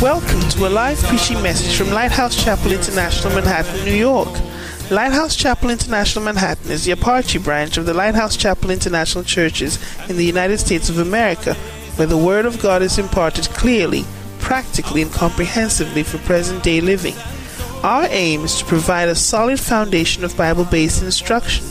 [0.00, 4.28] Welcome to a live preaching message from Lighthouse Chapel International, Manhattan, New York.
[4.90, 9.78] Lighthouse Chapel International Manhattan is the Apache branch of the Lighthouse Chapel International Churches
[10.08, 11.54] in the United States of America,
[11.96, 14.04] where the Word of God is imparted clearly,
[14.38, 17.14] practically, and comprehensively for present day living.
[17.86, 21.64] Our aim is to provide a solid foundation of Bible based instruction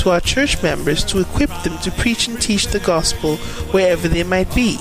[0.00, 3.36] to our church members to equip them to preach and teach the gospel
[3.72, 4.76] wherever they might be.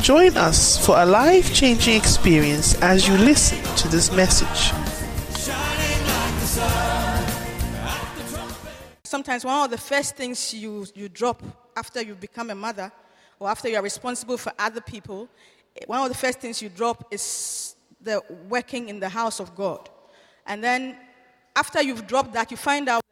[0.00, 4.72] Join us for a life changing experience as you listen to this message.
[9.04, 11.42] Sometimes one of the first things you, you drop
[11.76, 12.90] after you become a mother
[13.38, 15.28] or after you are responsible for other people,
[15.86, 19.88] one of the first things you drop is the working in the house of God.
[20.50, 20.96] And then
[21.54, 23.04] after you've dropped that, you find out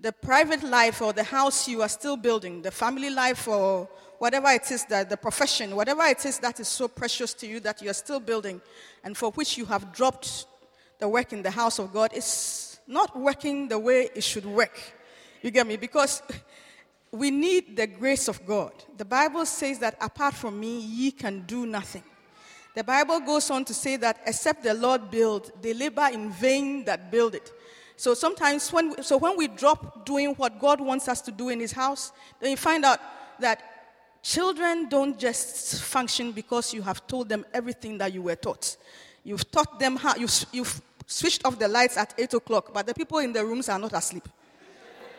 [0.00, 3.86] that the private life or the house you are still building, the family life or
[4.18, 7.60] whatever it is that the profession, whatever it is that is so precious to you
[7.60, 8.62] that you are still building
[9.04, 10.46] and for which you have dropped
[11.00, 14.80] the work in the house of God is not working the way it should work.
[15.42, 15.76] You get me?
[15.76, 16.22] Because
[17.10, 18.72] we need the grace of God.
[18.96, 22.04] The Bible says that apart from me, ye can do nothing.
[22.74, 26.84] The Bible goes on to say that except the Lord build, they labor in vain
[26.86, 27.52] that build it.
[27.96, 31.50] So sometimes when we, so when we drop doing what God wants us to do
[31.50, 32.98] in his house, then you find out
[33.40, 33.62] that
[34.22, 38.76] children don't just function because you have told them everything that you were taught.
[39.22, 42.94] You've taught them how you've, you've switched off the lights at 8 o'clock, but the
[42.94, 44.26] people in the rooms are not asleep.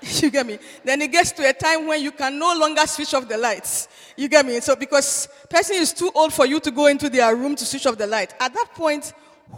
[0.22, 0.60] you get me?
[0.84, 3.88] Then it gets to a time when you can no longer switch off the lights.
[4.18, 4.60] You get me?
[4.60, 7.86] So because person is too old for you to go into their room to switch
[7.86, 8.34] off the light.
[8.40, 9.14] At that point,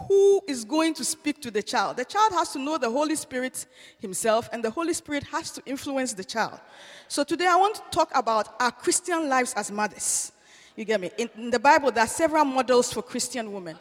[0.08, 1.96] who is going to speak to the child?
[1.96, 3.66] The child has to know the Holy Spirit
[3.98, 6.60] himself, and the Holy Spirit has to influence the child.
[7.08, 10.32] So today I want to talk about our Christian lives as mothers.
[10.76, 11.10] You get me?
[11.16, 13.78] In, in the Bible, there are several models for Christian women.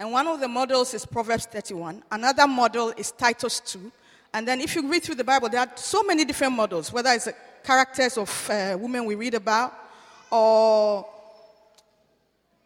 [0.00, 2.02] And one of the models is Proverbs 31.
[2.10, 3.92] Another model is Titus 2.
[4.32, 7.10] And then if you read through the Bible, there are so many different models, whether
[7.10, 7.34] it's the
[7.64, 9.72] characters of uh, women we read about
[10.30, 11.06] or,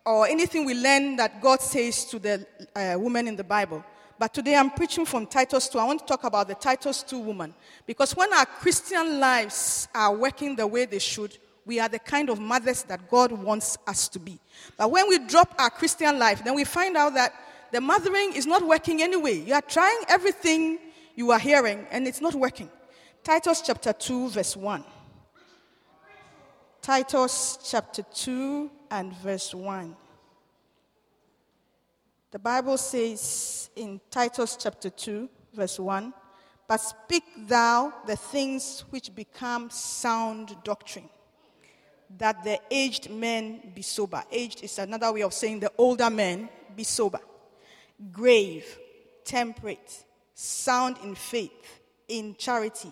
[0.04, 3.84] or anything we learn that God says to the uh, woman in the Bible.
[4.18, 5.78] But today I'm preaching from Titus 2.
[5.78, 7.54] I want to talk about the Titus 2 woman.
[7.86, 12.28] Because when our Christian lives are working the way they should, we are the kind
[12.28, 14.38] of mothers that God wants us to be.
[14.76, 17.34] But when we drop our Christian life, then we find out that
[17.72, 19.40] the mothering is not working anyway.
[19.40, 20.78] You are trying everything
[21.14, 22.70] you are hearing, and it's not working.
[23.22, 24.84] Titus chapter 2, verse 1.
[26.80, 29.96] Titus chapter 2 and verse 1.
[32.32, 36.12] The Bible says in Titus chapter 2, verse 1
[36.66, 41.08] But speak thou the things which become sound doctrine
[42.18, 44.22] that the aged men be sober.
[44.30, 47.20] Aged is another way of saying the older men be sober.
[48.10, 48.78] Grave,
[49.24, 50.04] temperate,
[50.42, 52.90] sound in faith, in charity,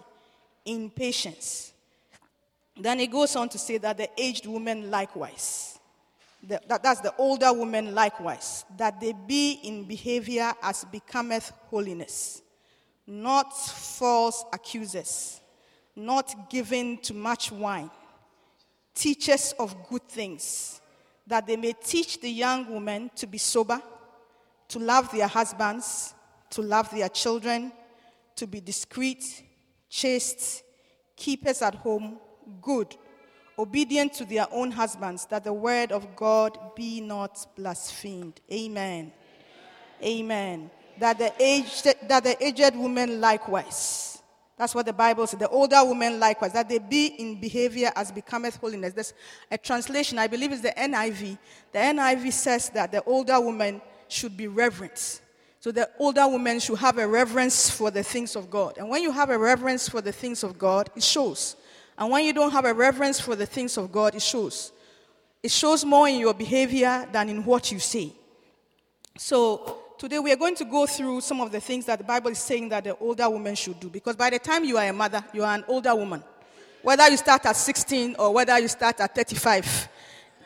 [0.64, 1.72] in patience.
[2.78, 5.78] Then he goes on to say that the aged woman likewise.
[6.42, 12.40] The, that, that's the older woman likewise, that they be in behavior as becometh holiness,
[13.06, 15.40] not false accusers,
[15.94, 17.90] not given to much wine
[18.94, 20.80] teachers of good things,
[21.26, 23.80] that they may teach the young women to be sober,
[24.68, 26.14] to love their husbands,
[26.50, 27.72] to love their children,
[28.36, 29.42] to be discreet,
[29.88, 30.62] chaste,
[31.16, 32.18] keepers at home,
[32.60, 32.96] good,
[33.58, 38.40] obedient to their own husbands, that the word of God be not blasphemed.
[38.52, 39.12] Amen.
[40.02, 40.70] Amen.
[40.98, 44.10] That the aged, that the aged woman likewise
[44.60, 45.38] that's what the Bible says.
[45.38, 48.92] The older women likewise, that they be in behavior as becometh holiness.
[48.92, 49.14] There's
[49.50, 51.38] a translation, I believe it's the NIV.
[51.72, 55.22] The NIV says that the older woman should be reverent.
[55.60, 58.78] So the older woman should have a reverence for the things of God.
[58.78, 61.54] And when you have a reverence for the things of God, it shows.
[61.98, 64.72] And when you don't have a reverence for the things of God, it shows.
[65.42, 68.12] It shows more in your behavior than in what you say.
[69.16, 72.30] So Today we are going to go through some of the things that the Bible
[72.30, 73.90] is saying that the older woman should do.
[73.90, 76.24] Because by the time you are a mother, you are an older woman.
[76.80, 79.88] Whether you start at 16 or whether you start at 35.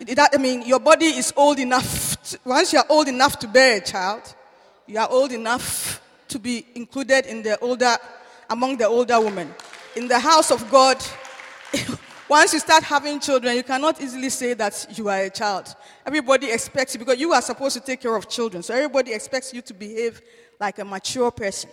[0.00, 2.20] That, I mean, your body is old enough.
[2.30, 4.34] To, once you are old enough to bear a child,
[4.86, 7.96] you are old enough to be included in the older,
[8.50, 9.54] among the older women.
[9.96, 11.02] In the house of God,
[12.28, 15.74] once you start having children, you cannot easily say that you are a child.
[16.04, 18.62] Everybody expects you because you are supposed to take care of children.
[18.62, 20.20] So everybody expects you to behave
[20.60, 21.70] like a mature person.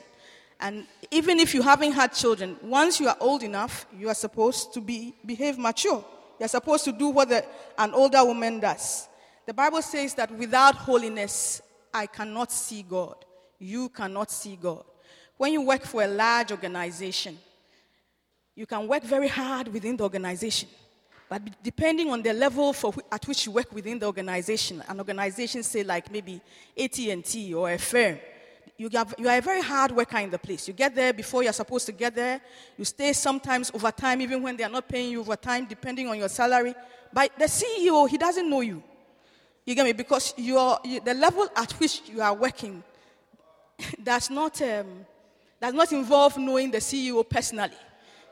[0.59, 4.73] And even if you haven't had children, once you are old enough, you are supposed
[4.75, 6.05] to be, behave mature.
[6.39, 7.43] You're supposed to do what the,
[7.77, 9.07] an older woman does.
[9.47, 11.61] The Bible says that without holiness,
[11.93, 13.15] I cannot see God.
[13.59, 14.83] You cannot see God.
[15.38, 17.38] When you work for a large organization,
[18.55, 20.69] you can work very hard within the organization.
[21.29, 25.63] But depending on the level wh- at which you work within the organization, an organization,
[25.63, 26.41] say like maybe
[26.77, 28.19] AT&T or a firm,
[28.77, 30.67] you, have, you are a very hard worker in the place.
[30.67, 32.41] You get there before you're supposed to get there.
[32.77, 36.29] You stay sometimes overtime, even when they are not paying you overtime, depending on your
[36.29, 36.73] salary.
[37.13, 38.83] But the CEO, he doesn't know you.
[39.65, 39.93] You get me?
[39.93, 40.55] Because you,
[41.03, 42.83] the level at which you are working
[44.03, 45.05] does not, um,
[45.59, 47.75] does not involve knowing the CEO personally.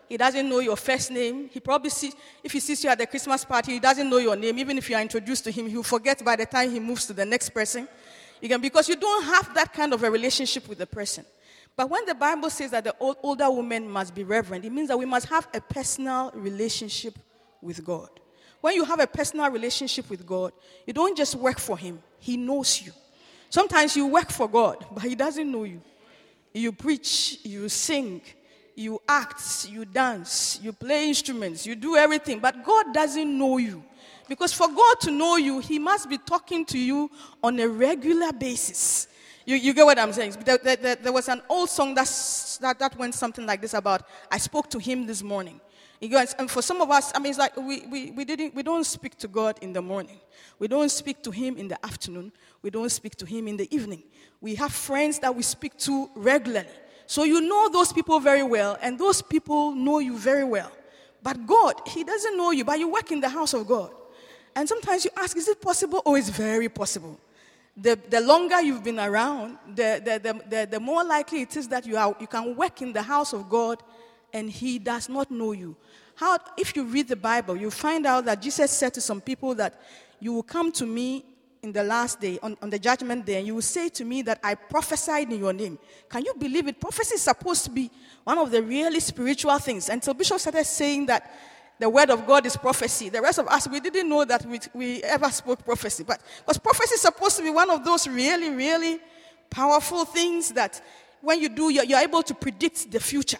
[0.07, 1.49] He doesn't know your first name.
[1.53, 4.35] He probably sees, if he sees you at the Christmas party, he doesn't know your
[4.35, 4.57] name.
[4.57, 7.13] Even if you are introduced to him, he'll forget by the time he moves to
[7.13, 7.87] the next person.
[8.41, 11.25] You can, because you don't have that kind of a relationship with the person.
[11.75, 14.87] But when the Bible says that the old, older woman must be reverent, it means
[14.87, 17.17] that we must have a personal relationship
[17.61, 18.09] with God.
[18.61, 20.51] When you have a personal relationship with God,
[20.85, 22.91] you don't just work for Him, He knows you.
[23.49, 25.81] Sometimes you work for God, but He doesn't know you.
[26.53, 28.21] You preach, you sing,
[28.75, 33.83] you act, you dance, you play instruments, you do everything, but God doesn't know you.
[34.27, 37.09] Because for God to know you, He must be talking to you
[37.43, 39.07] on a regular basis.
[39.45, 40.35] You, you get what I'm saying?
[40.45, 42.07] There, there, there was an old song that,
[42.79, 45.59] that went something like this about, I spoke to Him this morning.
[46.07, 48.63] Guys, and for some of us, I mean, it's like we, we, we, didn't, we
[48.63, 50.17] don't speak to God in the morning.
[50.57, 52.31] We don't speak to Him in the afternoon.
[52.61, 54.03] We don't speak to Him in the evening.
[54.39, 56.69] We have friends that we speak to regularly.
[57.05, 60.71] So you know those people very well, and those people know you very well.
[61.21, 63.91] But God, He doesn't know you, but you work in the house of God.
[64.55, 66.01] And sometimes you ask, is it possible?
[66.05, 67.19] Oh, it's very possible.
[67.75, 71.67] The, the longer you've been around, the, the, the, the, the more likely it is
[71.69, 73.83] that you, are, you can work in the house of God
[74.33, 75.75] and He does not know you.
[76.15, 79.55] How, if you read the Bible, you find out that Jesus said to some people
[79.55, 79.81] that
[80.19, 81.23] you will come to me
[81.61, 84.21] in the last day, on, on the judgment day, and you will say to me
[84.21, 85.77] that I prophesied in your name.
[86.09, 86.79] Can you believe it?
[86.79, 87.91] Prophecy is supposed to be
[88.23, 89.89] one of the really spiritual things.
[89.89, 91.29] Until Bishop started saying that
[91.79, 93.09] the word of God is prophecy.
[93.09, 96.03] The rest of us, we didn't know that we, we ever spoke prophecy.
[96.03, 98.99] But because prophecy is supposed to be one of those really, really
[99.49, 100.81] powerful things that
[101.21, 103.39] when you do, you're, you're able to predict the future.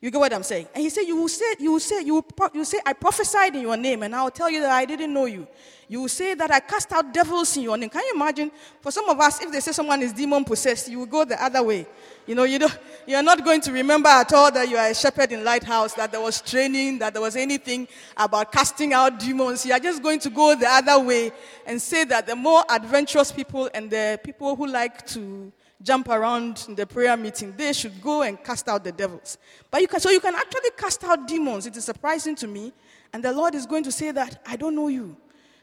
[0.00, 0.68] You get what I'm saying?
[0.74, 2.78] And he said, You will say, you will say, you will, pro- you will say,
[2.86, 5.46] I prophesied in your name, and I'll tell you that I didn't know you.
[5.88, 7.88] You will say that I cast out devils in your name.
[7.88, 8.52] Can you imagine?
[8.80, 11.42] For some of us, if they say someone is demon possessed, you will go the
[11.42, 11.86] other way.
[12.26, 14.94] You know, you don't, you're not going to remember at all that you are a
[14.94, 19.64] shepherd in Lighthouse, that there was training, that there was anything about casting out demons.
[19.64, 21.32] You are just going to go the other way
[21.66, 25.50] and say that the more adventurous people and the people who like to
[25.82, 29.38] jump around in the prayer meeting, they should go and cast out the devils.
[29.70, 31.66] But you can, so you can actually cast out demons.
[31.66, 32.72] It is surprising to me.
[33.12, 35.16] And the Lord is going to say that, I don't know you.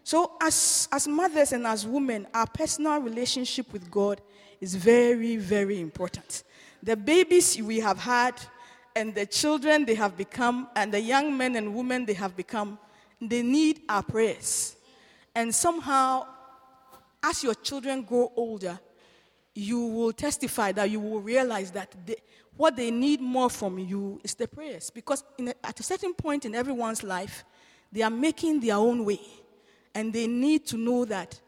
[0.03, 4.21] So, as, as mothers and as women, our personal relationship with God
[4.61, 6.43] is very, very important.
[6.83, 8.39] The babies we have had,
[8.95, 12.77] and the children they have become, and the young men and women they have become,
[13.19, 14.75] they need our prayers.
[15.33, 16.27] And somehow,
[17.23, 18.79] as your children grow older,
[19.55, 22.17] you will testify that you will realize that they,
[22.57, 24.89] what they need more from you is the prayers.
[24.89, 27.45] Because a, at a certain point in everyone's life,
[27.91, 29.21] they are making their own way.
[29.93, 31.39] And they need to know that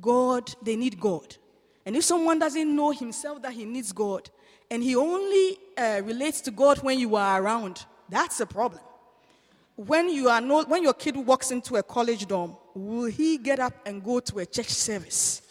[0.00, 1.36] God, they need God.
[1.84, 4.30] And if someone doesn't know himself that he needs God,
[4.70, 8.82] and he only uh, relates to God when you are around, that's a problem.
[9.74, 13.58] When, you are not, when your kid walks into a college dorm, will he get
[13.58, 15.42] up and go to a church service?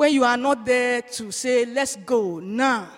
[0.00, 2.88] When you are not there to say, let's go now.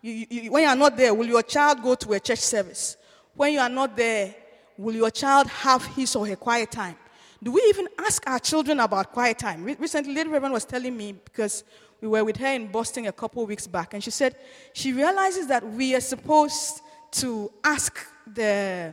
[0.00, 2.96] You, you, when you are not there, will your child go to a church service?
[3.32, 4.34] When you are not there,
[4.76, 6.96] will your child have his or her quiet time?
[7.40, 9.62] Do we even ask our children about quiet time?
[9.62, 11.62] Re- recently, Lady Reverend was telling me because
[12.00, 14.34] we were with her in Boston a couple of weeks back, and she said
[14.72, 16.80] she realizes that we are supposed
[17.12, 18.92] to ask the,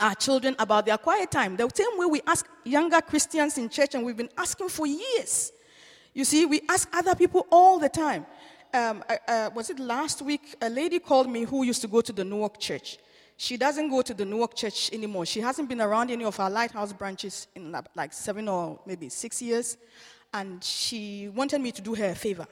[0.00, 1.58] our children about their quiet time.
[1.58, 5.52] The same way we ask younger Christians in church, and we've been asking for years.
[6.18, 8.26] You see, we ask other people all the time.
[8.74, 10.56] Um, uh, uh, was it last week?
[10.60, 12.98] A lady called me who used to go to the Newark church.
[13.36, 15.26] She doesn't go to the Newark church anymore.
[15.26, 19.40] She hasn't been around any of our lighthouse branches in like seven or maybe six
[19.40, 19.76] years.
[20.34, 22.48] And she wanted me to do her a favor.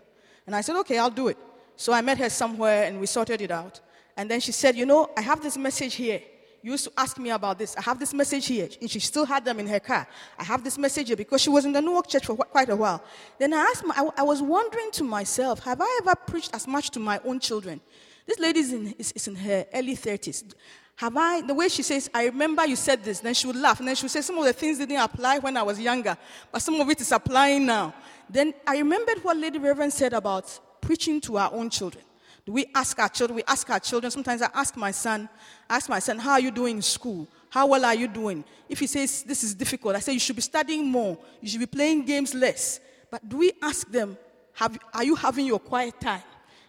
[0.47, 1.37] And I said, okay, I'll do it.
[1.75, 3.81] So I met her somewhere and we sorted it out.
[4.17, 6.21] And then she said, you know, I have this message here.
[6.63, 7.77] Used to ask me about this.
[7.77, 8.69] I have this message here.
[8.81, 10.07] And she still had them in her car.
[10.39, 12.77] I have this message here because she was in the Newark church for quite a
[12.77, 13.03] while.
[13.39, 16.67] Then I asked, my, I, I was wondering to myself, have I ever preached as
[16.67, 17.81] much to my own children?
[18.27, 20.55] This lady is in, is, is in her early 30s.
[20.97, 23.79] Have I, the way she says, I remember you said this, then she would laugh.
[23.79, 26.17] And then she would say, Some of the things didn't apply when I was younger,
[26.51, 27.95] but some of it is applying now.
[28.29, 32.06] Then I remembered what Lady Reverend said about preaching to our own children.
[32.47, 33.35] Do we ask our children?
[33.37, 34.11] We ask our children.
[34.13, 35.29] Sometimes I ask my son,
[35.69, 37.29] ask my son, How are you doing in school?
[37.51, 38.45] How well are you doing?
[38.69, 41.19] If he says this is difficult, I say you should be studying more.
[41.41, 42.79] You should be playing games less.
[43.11, 44.17] But do we ask them,
[44.55, 46.23] have, Are you having your quiet time?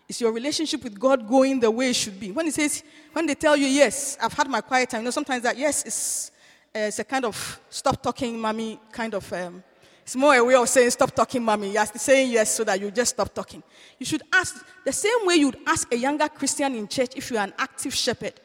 [0.10, 2.31] Is your relationship with God going the way it should be?
[2.31, 2.81] When he says,
[3.13, 5.86] when they tell you, yes, I've had my quiet time, you know, sometimes that yes
[5.86, 6.31] is
[6.75, 9.31] uh, it's a kind of stop talking, mommy, kind of.
[9.34, 9.63] Um,
[10.07, 11.73] it's more a way of saying stop talking, mommy.
[11.73, 13.61] You're saying yes so that you just stop talking.
[13.99, 17.41] You should ask the same way you'd ask a younger Christian in church if you're
[17.41, 18.39] an active shepherd.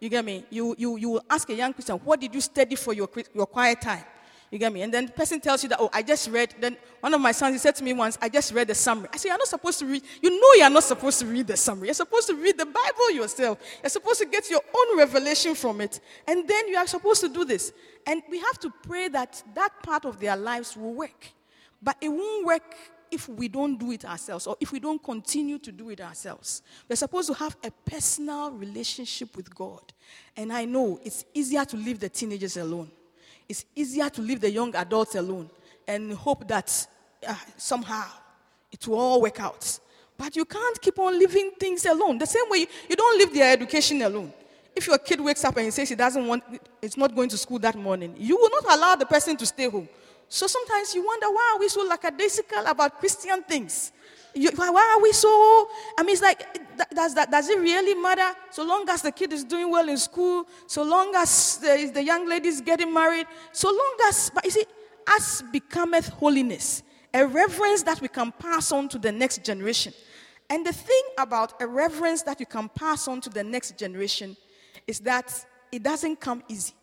[0.00, 0.42] You get me?
[0.48, 3.44] You, you, you will ask a young Christian, what did you study for your, your
[3.44, 4.04] quiet time?
[4.52, 4.82] You get me?
[4.82, 6.54] And then the person tells you that, oh, I just read.
[6.60, 9.08] Then one of my sons, he said to me once, I just read the summary.
[9.10, 10.02] I said, You're not supposed to read.
[10.20, 11.88] You know you're not supposed to read the summary.
[11.88, 13.58] You're supposed to read the Bible yourself.
[13.82, 16.00] You're supposed to get your own revelation from it.
[16.28, 17.72] And then you are supposed to do this.
[18.06, 21.28] And we have to pray that that part of their lives will work.
[21.82, 22.76] But it won't work
[23.10, 26.60] if we don't do it ourselves or if we don't continue to do it ourselves.
[26.90, 29.94] We're supposed to have a personal relationship with God.
[30.36, 32.90] And I know it's easier to leave the teenagers alone
[33.52, 35.50] it's easier to leave the young adults alone
[35.86, 36.86] and hope that
[37.28, 38.06] uh, somehow
[38.70, 39.78] it will all work out.
[40.16, 42.16] But you can't keep on leaving things alone.
[42.16, 44.32] The same way you, you don't leave their education alone.
[44.74, 46.42] If your kid wakes up and he says he doesn't want,
[46.80, 49.68] it's not going to school that morning, you will not allow the person to stay
[49.68, 49.86] home.
[50.30, 53.92] So sometimes you wonder why are we so lackadaisical about Christian things?
[54.34, 55.28] You, why are we so?
[55.98, 56.60] I mean, it's like,
[56.94, 58.36] does, that, does it really matter?
[58.50, 62.02] So long as the kid is doing well in school, so long as the, the
[62.02, 64.64] young lady is getting married, so long as, but you see,
[65.16, 69.92] as becometh holiness, a reverence that we can pass on to the next generation.
[70.48, 74.36] And the thing about a reverence that you can pass on to the next generation
[74.86, 76.74] is that it doesn't come easy.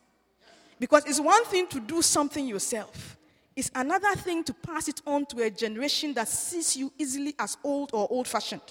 [0.80, 3.18] Because it's one thing to do something yourself,
[3.60, 7.58] it's another thing to pass it on to a generation that sees you easily as
[7.64, 8.62] old or old fashioned.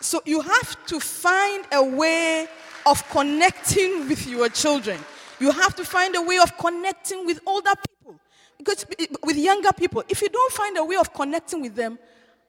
[0.00, 2.46] So you have to find a way
[2.86, 4.98] of connecting with your children.
[5.40, 8.20] You have to find a way of connecting with older people.
[8.56, 8.86] Because
[9.24, 11.98] with younger people, if you don't find a way of connecting with them,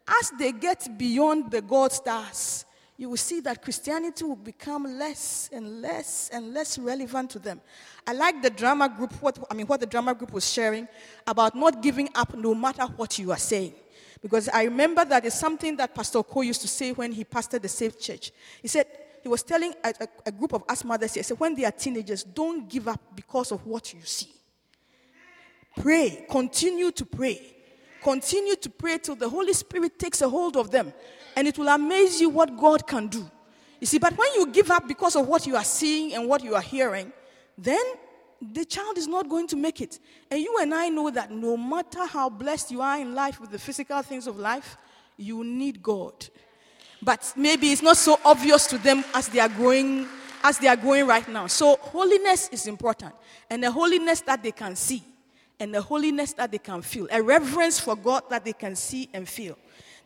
[0.08, 2.66] as they get beyond the God stars,
[2.98, 7.60] you will see that Christianity will become less and less and less relevant to them.
[8.06, 10.88] I like the drama group, what, I mean, what the drama group was sharing
[11.26, 13.74] about not giving up no matter what you are saying.
[14.22, 17.62] Because I remember that is something that Pastor Ko used to say when he pastored
[17.62, 18.32] the Safe Church.
[18.62, 18.86] He said,
[19.22, 21.72] he was telling a, a, a group of us mothers here, said, when they are
[21.72, 24.30] teenagers, don't give up because of what you see.
[25.78, 27.42] Pray, continue to pray.
[28.04, 30.94] Continue to pray till the Holy Spirit takes a hold of them
[31.36, 33.30] and it will amaze you what God can do.
[33.80, 36.44] You see, but when you give up because of what you are seeing and what
[36.44, 37.12] you are hearing,
[37.58, 37.84] then
[38.42, 40.00] the child is not going to make it.
[40.30, 43.52] And you and I know that no matter how blessed you are in life with
[43.52, 44.78] the physical things of life,
[45.18, 46.14] you need God.
[47.02, 50.08] But maybe it's not so obvious to them as they are growing
[50.44, 51.48] as they are going right now.
[51.48, 53.14] So holiness is important.
[53.50, 55.02] And a holiness that they can see
[55.60, 57.08] and a holiness that they can feel.
[57.12, 59.58] A reverence for God that they can see and feel.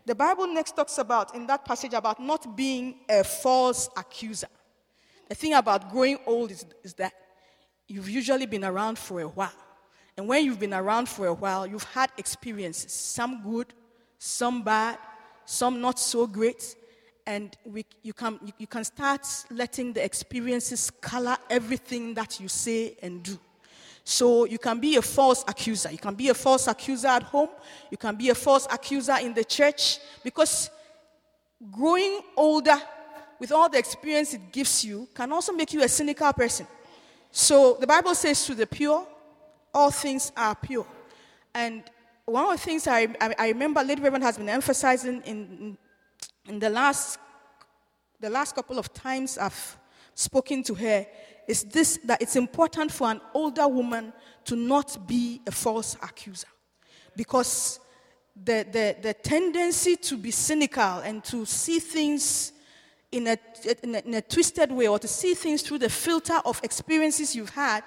[0.05, 4.47] The Bible next talks about, in that passage, about not being a false accuser.
[5.27, 7.13] The thing about growing old is, is that
[7.87, 9.51] you've usually been around for a while.
[10.15, 13.73] And when you've been around for a while, you've had experiences, some good,
[14.17, 14.97] some bad,
[15.45, 16.75] some not so great.
[17.25, 22.47] And we, you, can, you, you can start letting the experiences color everything that you
[22.47, 23.37] say and do.
[24.09, 25.91] So you can be a false accuser.
[25.91, 27.49] You can be a false accuser at home.
[27.91, 30.69] You can be a false accuser in the church because
[31.69, 32.77] growing older
[33.37, 36.65] with all the experience it gives you can also make you a cynical person.
[37.33, 39.05] So the Bible says to the pure,
[39.73, 40.87] all things are pure.
[41.53, 41.83] And
[42.23, 45.77] one of the things I, I, remember Lady Reverend has been emphasizing in,
[46.47, 47.19] in the, last,
[48.21, 49.77] the last couple of times I've
[50.15, 51.05] spoken to her
[51.47, 54.13] is this that it's important for an older woman
[54.45, 56.47] to not be a false accuser.
[57.15, 57.79] Because
[58.35, 62.53] the, the, the tendency to be cynical and to see things
[63.11, 63.37] in a,
[63.81, 67.35] in a, in a twisted way or to see things through the filter of experiences
[67.35, 67.83] you've had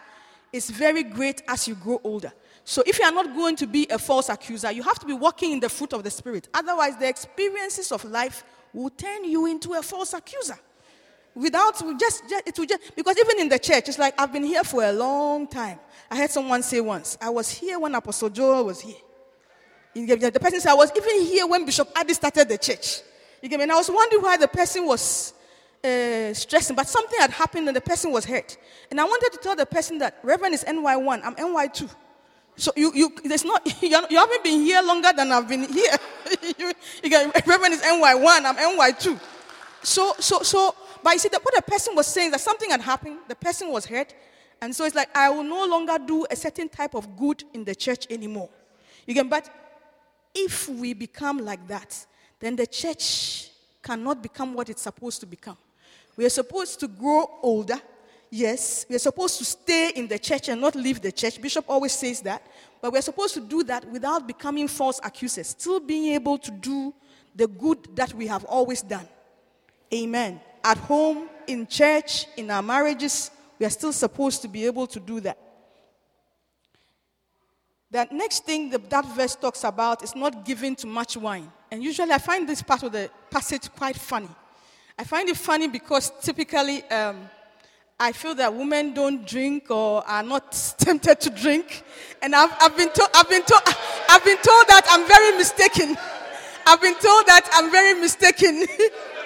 [0.52, 2.32] is very great as you grow older.
[2.64, 5.12] So if you are not going to be a false accuser, you have to be
[5.12, 6.48] walking in the fruit of the Spirit.
[6.52, 10.58] Otherwise, the experiences of life will turn you into a false accuser
[11.40, 14.44] without just, just it will just because even in the church it's like i've been
[14.44, 15.78] here for a long time
[16.10, 18.96] i heard someone say once i was here when apostle joel was here
[19.94, 23.02] the person said i was even here when bishop adi started the church
[23.42, 23.64] You get me?
[23.64, 25.32] And I was wondering why the person was
[25.82, 28.56] uh, stressing, but something had happened and the person was hurt.
[28.90, 31.88] And I wanted to tell the person that Reverend is NY1, I'm NY2.
[32.56, 35.96] So you, you, there's not, you haven't been here longer than I've been here.
[36.58, 39.18] you, you get, Reverend is NY1, I'm NY2.
[39.82, 42.80] So, so, so, but you see, that what the person was saying that something had
[42.80, 44.14] happened, the person was hurt,
[44.60, 47.64] and so it's like I will no longer do a certain type of good in
[47.64, 48.48] the church anymore.
[49.06, 49.48] You get, but
[50.34, 52.06] if we become like that,
[52.38, 53.50] then the church
[53.82, 55.56] cannot become what it's supposed to become.
[56.16, 57.80] We are supposed to grow older.
[58.30, 61.40] Yes, we are supposed to stay in the church and not leave the church.
[61.40, 62.46] Bishop always says that.
[62.80, 66.94] But we're supposed to do that without becoming false accusers, still being able to do
[67.34, 69.08] the good that we have always done.
[69.92, 70.40] Amen.
[70.62, 75.00] At home, in church, in our marriages, we are still supposed to be able to
[75.00, 75.38] do that.
[77.90, 81.50] The next thing that, that verse talks about is not giving too much wine.
[81.70, 84.28] And usually I find this part of the passage quite funny.
[84.96, 87.28] I find it funny because typically um,
[87.98, 91.82] I feel that women don't drink or are not tempted to drink.
[92.22, 93.60] And I've, I've, been, to, I've, been, to,
[94.08, 95.96] I've been told that I'm very mistaken.
[96.66, 98.66] I've been told that I'm very mistaken.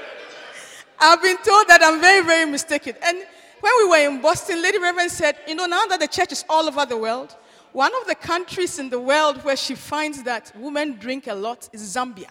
[1.05, 2.95] I've been told that I'm very, very mistaken.
[3.03, 3.19] And
[3.61, 6.45] when we were in Boston, Lady Reverend said, You know, now that the church is
[6.49, 7.37] all over the world,
[7.73, 11.69] one of the countries in the world where she finds that women drink a lot
[11.73, 12.31] is Zambia.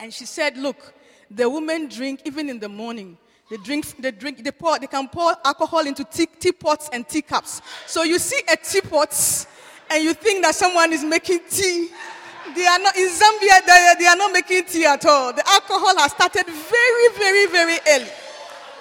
[0.00, 0.92] And she said, Look,
[1.30, 3.16] the women drink even in the morning.
[3.48, 7.62] They drink, they drink, they pour, they can pour alcohol into tea, teapots and teacups.
[7.86, 9.46] So you see a teapot
[9.88, 11.90] and you think that someone is making tea.
[12.54, 15.32] They are not, in Zambia, they, they are not making tea at all.
[15.32, 18.10] The alcohol has started very, very, very early.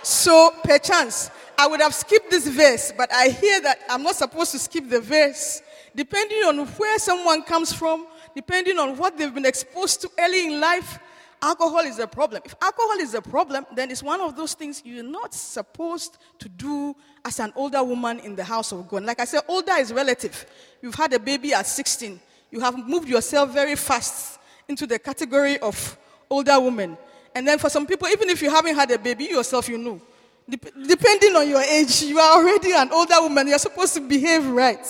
[0.04, 4.52] So, perchance, I would have skipped this verse, but I hear that I'm not supposed
[4.52, 5.62] to skip the verse.
[5.96, 10.62] Depending on where someone comes from, depending on what they've been exposed to early in
[10.62, 11.00] life,
[11.42, 12.42] alcohol is a problem.
[12.46, 16.50] If alcohol is a problem, then it's one of those things you're not supposed to
[16.50, 16.96] do
[17.26, 19.04] as an older woman in the house of God.
[19.04, 20.46] Like I said, older is relative.
[20.82, 22.20] You've had a baby at 16.
[22.52, 25.98] You have moved yourself very fast into the category of
[26.30, 26.98] older women.
[27.36, 29.78] And then for some people, even if you haven't had a baby, you yourself, you
[29.78, 30.02] know.
[30.50, 33.48] Depending on your age, you are already an older woman.
[33.48, 34.84] You're supposed to behave right.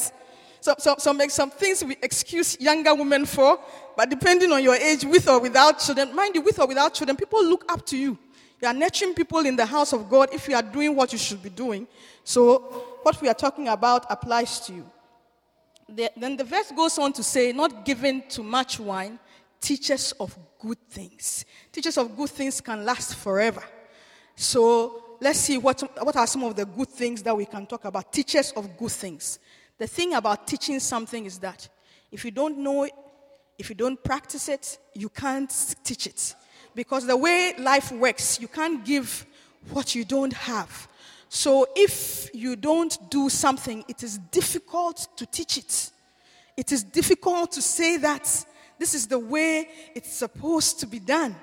[0.61, 3.59] So, so, so make some things we excuse younger women for,
[3.95, 7.15] but depending on your age, with or without children, mind you, with or without children,
[7.15, 8.17] people look up to you.
[8.61, 11.17] You are nurturing people in the house of God if you are doing what you
[11.17, 11.87] should be doing.
[12.25, 12.59] So,
[13.03, 14.85] what we are talking about applies to you.
[15.95, 19.19] The, then the verse goes on to say, not given too much wine,
[19.59, 21.45] teachers of good things.
[21.71, 23.63] Teachers of good things can last forever.
[24.35, 27.85] So, let's see what, what are some of the good things that we can talk
[27.85, 28.11] about.
[28.11, 29.39] Teachers of good things.
[29.77, 31.67] The thing about teaching something is that
[32.11, 32.93] if you don't know it,
[33.57, 35.51] if you don't practice it, you can't
[35.83, 36.35] teach it.
[36.75, 39.25] Because the way life works, you can't give
[39.71, 40.87] what you don't have.
[41.29, 45.91] So if you don't do something, it is difficult to teach it.
[46.57, 48.45] It is difficult to say that
[48.79, 51.35] this is the way it's supposed to be done.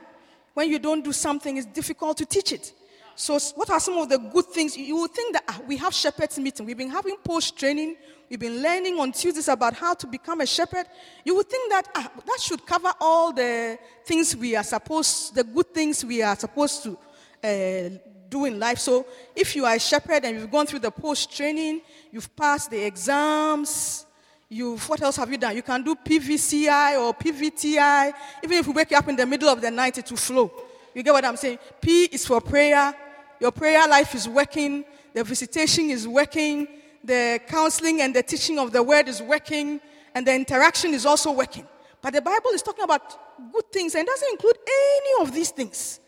[0.55, 2.73] When you don't do something, it's difficult to teach it.
[3.15, 4.77] So, what are some of the good things?
[4.77, 6.67] You would think that ah, we have shepherds meeting.
[6.67, 7.97] We've been having post training.
[8.29, 10.87] We've been learning on Tuesdays about how to become a shepherd.
[11.25, 15.45] You would think that ah, that should cover all the things we are supposed, the
[15.45, 16.99] good things we are supposed to
[17.43, 18.79] uh, do in life.
[18.79, 22.71] So, if you are a shepherd and you've gone through the post training, you've passed
[22.71, 24.07] the exams,
[24.49, 25.57] You've, what else have you done?
[25.57, 28.13] You can do PVCI or PVTI.
[28.45, 30.53] Even if you wake up in the middle of the night, it will flow.
[30.95, 31.59] You get what I'm saying?
[31.81, 32.95] P is for prayer.
[33.41, 34.85] Your prayer life is working.
[35.13, 36.69] The visitation is working.
[37.03, 39.81] The counseling and the teaching of the word is working.
[40.15, 41.67] And the interaction is also working.
[42.01, 45.99] But the Bible is talking about good things and doesn't include any of these things.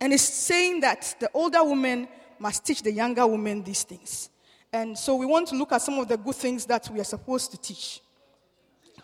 [0.00, 4.30] And it's saying that the older woman must teach the younger woman these things.
[4.72, 7.04] And so we want to look at some of the good things that we are
[7.04, 8.00] supposed to teach.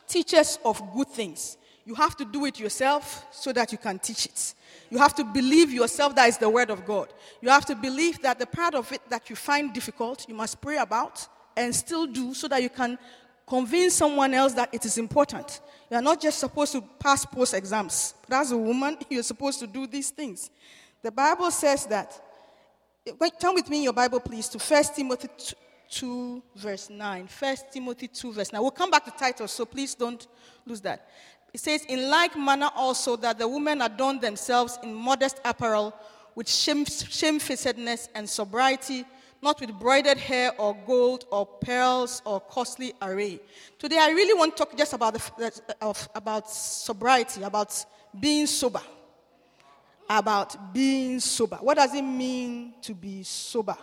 [0.06, 1.56] Teachers of good things.
[1.84, 4.54] You have to do it yourself so that you can teach it.
[4.90, 7.08] You have to believe yourself that is the word of God.
[7.40, 10.60] You have to believe that the part of it that you find difficult, you must
[10.60, 11.26] pray about
[11.56, 12.98] and still do so that you can
[13.46, 15.60] convince someone else that it is important.
[15.90, 19.58] You are not just supposed to pass post exams, but as a woman, you're supposed
[19.60, 20.50] to do these things.
[21.02, 22.20] The Bible says that.
[23.18, 25.54] Wait, turn with me in your Bible, please, to 1 Timothy 2,
[25.90, 27.28] 2 verse 9.
[27.38, 28.62] 1 Timothy 2, verse 9.
[28.62, 30.26] We'll come back to Titus, so please don't
[30.64, 31.08] lose that.
[31.52, 35.92] It says, In like manner also that the women adorn themselves in modest apparel
[36.34, 39.04] with shame, shamefacedness and sobriety,
[39.42, 43.40] not with broidered hair or gold or pearls or costly array.
[43.78, 47.84] Today, I really want to talk just about, the, of, about sobriety, about
[48.18, 48.80] being sober.
[50.18, 51.56] About being sober.
[51.60, 53.76] What does it mean to be sober?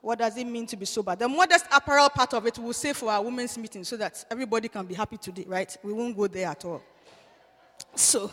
[0.00, 1.16] What does it mean to be sober?
[1.16, 4.68] The modest apparel part of it we'll say for our women's meeting so that everybody
[4.68, 5.76] can be happy today, right?
[5.82, 6.82] We won't go there at all.
[7.94, 8.30] So,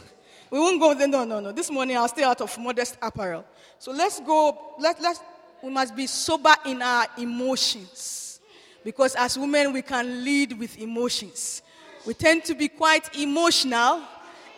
[0.49, 1.07] we won't go there.
[1.07, 1.51] No, no, no.
[1.51, 3.45] This morning I'll stay out of modest apparel.
[3.79, 4.75] So let's go.
[4.79, 5.19] Let, let's,
[5.61, 8.39] we must be sober in our emotions.
[8.83, 11.61] Because as women, we can lead with emotions.
[12.05, 14.01] We tend to be quite emotional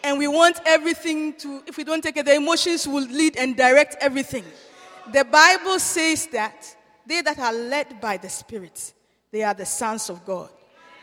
[0.06, 3.58] and we want everything to, if we don't take it, the emotions will lead and
[3.58, 4.46] direct everything.
[5.12, 6.76] The Bible says that
[7.08, 8.94] they that are led by the Spirit,
[9.32, 10.50] they are the sons of God.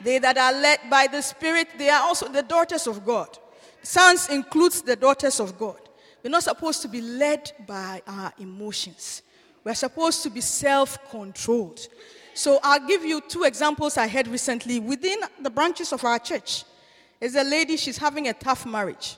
[0.05, 3.37] They that are led by the Spirit, they are also the daughters of God.
[3.83, 5.81] Sons includes the daughters of God.
[6.23, 9.23] We're not supposed to be led by our emotions.
[9.65, 11.81] We're supposed to be self controlled.
[12.35, 16.65] So I'll give you two examples I had recently within the branches of our church.
[17.23, 19.17] There's a lady, she's having a tough marriage.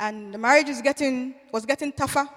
[0.00, 2.28] And the marriage is getting, was getting tougher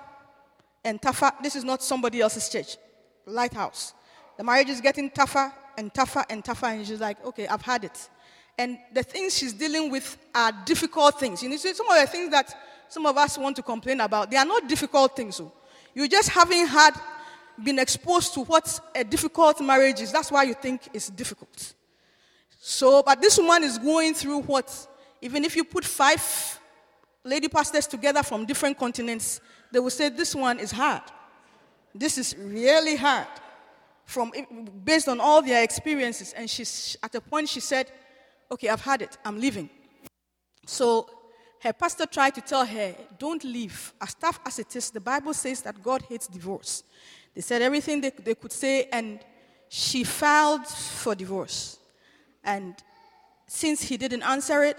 [0.83, 1.31] and tougher.
[1.41, 2.77] This is not somebody else's church,
[3.25, 3.95] Lighthouse.
[4.37, 6.67] The marriage is getting tougher and tougher and tougher.
[6.67, 8.09] And she's like, okay, I've had it.
[8.59, 11.41] And the things she's dealing with are difficult things.
[11.41, 12.55] You know, some of the things that
[12.87, 15.37] some of us want to complain about, they are not difficult things.
[15.37, 15.51] So
[15.95, 16.91] you just haven't had
[17.63, 20.11] been exposed to what a difficult marriage is.
[20.11, 21.73] That's why you think it's difficult.
[22.63, 24.87] So, but this woman is going through what,
[25.21, 26.59] even if you put five
[27.23, 29.39] lady pastors together from different continents,
[29.71, 31.03] they will say this one is hard.
[31.93, 33.27] This is really hard.
[34.05, 34.31] From
[34.83, 37.91] based on all their experiences, and she's at a point she said,
[38.51, 39.17] "Okay, I've had it.
[39.23, 39.69] I'm leaving."
[40.65, 41.09] So
[41.61, 43.93] her pastor tried to tell her, "Don't leave.
[44.01, 46.83] As tough as it is, the Bible says that God hates divorce."
[47.33, 49.19] They said everything they, they could say, and
[49.69, 51.77] she filed for divorce.
[52.43, 52.75] And
[53.47, 54.77] since he didn't answer it,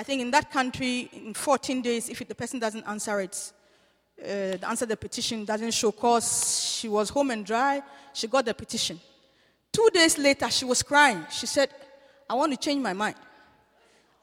[0.00, 3.52] I think in that country, in 14 days, if the person doesn't answer it,
[4.18, 7.82] uh, answer the petition doesn't show cause, she was home and dry,
[8.14, 8.98] she got the petition.
[9.70, 11.26] Two days later, she was crying.
[11.30, 11.68] She said,
[12.30, 13.16] I want to change my mind.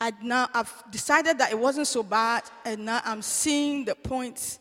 [0.01, 4.57] I now I've decided that it wasn't so bad, and now I'm seeing the points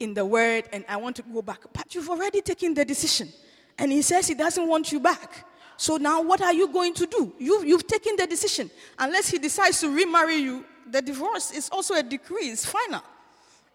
[0.00, 1.60] in the word, and I want to go back.
[1.74, 3.28] But you've already taken the decision,
[3.76, 5.44] and he says he doesn't want you back.
[5.76, 7.32] So now what are you going to do?
[7.38, 8.70] You've, you've taken the decision.
[8.98, 13.02] Unless he decides to remarry you, the divorce is also a decree, it's final.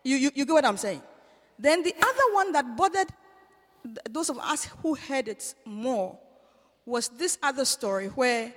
[0.03, 1.01] You, you, you get what I'm saying?
[1.57, 3.09] Then the other one that bothered
[4.09, 6.17] those of us who heard it more
[6.85, 8.53] was this other story where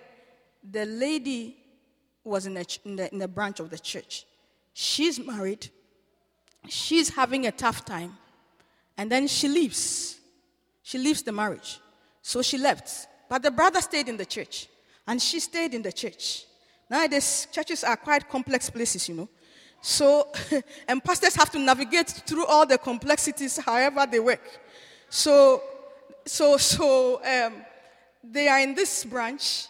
[0.69, 1.57] the lady
[2.25, 4.25] was in, a, in, the, in the branch of the church.
[4.73, 5.69] She's married,
[6.69, 8.17] she's having a tough time,
[8.97, 10.19] and then she leaves.
[10.83, 11.81] She leaves the marriage.
[12.23, 13.09] So she left.
[13.33, 14.69] But the brother stayed in the church,
[15.07, 16.45] and she stayed in the church.
[16.91, 19.29] Nowadays, churches are quite complex places, you know.
[19.81, 20.29] So,
[20.87, 24.61] and pastors have to navigate through all the complexities however they work.
[25.09, 25.63] So,
[26.27, 27.55] so, so um,
[28.23, 29.69] they are in this branch,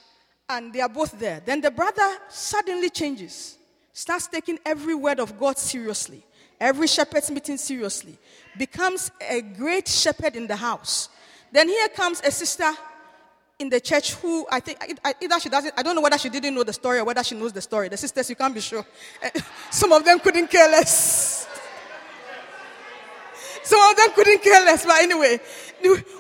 [0.48, 1.40] and they are both there.
[1.46, 3.58] Then the brother suddenly changes,
[3.92, 6.26] starts taking every word of God seriously,
[6.58, 8.18] every shepherd's meeting seriously,
[8.58, 11.10] becomes a great shepherd in the house.
[11.52, 12.72] Then here comes a sister
[13.62, 14.76] in the church who I think
[15.22, 17.36] either she doesn't, I don't know whether she didn't know the story or whether she
[17.36, 17.88] knows the story.
[17.88, 18.84] The sisters, you can't be sure.
[19.22, 19.30] Eh,
[19.70, 21.48] some of them couldn't care less.
[23.62, 25.38] Some of them couldn't care less, but anyway,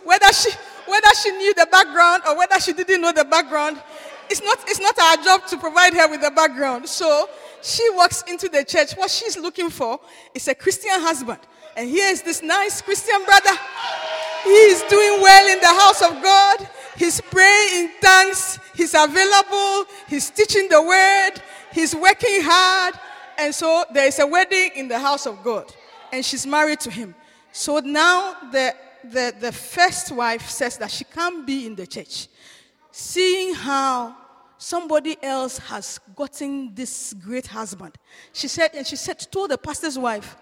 [0.04, 0.50] whether she
[0.86, 3.82] whether she knew the background or whether she didn't know the background,
[4.30, 6.88] it's not it's not our job to provide her with the background.
[6.88, 7.28] So
[7.60, 8.92] she walks into the church.
[8.92, 9.98] What she's looking for
[10.32, 11.40] is a Christian husband.
[11.76, 13.58] And here is this nice Christian brother.
[14.44, 16.68] He is doing well in the house of God.
[16.96, 18.58] He's praying in tongues.
[18.74, 19.86] He's available.
[20.08, 21.42] He's teaching the word.
[21.72, 22.94] He's working hard.
[23.38, 25.74] And so there is a wedding in the house of God.
[26.12, 27.14] And she's married to him.
[27.50, 28.74] So now the,
[29.04, 32.28] the, the first wife says that she can't be in the church.
[32.90, 34.16] Seeing how
[34.58, 37.94] somebody else has gotten this great husband.
[38.32, 40.36] She said, and she said, told the pastor's wife,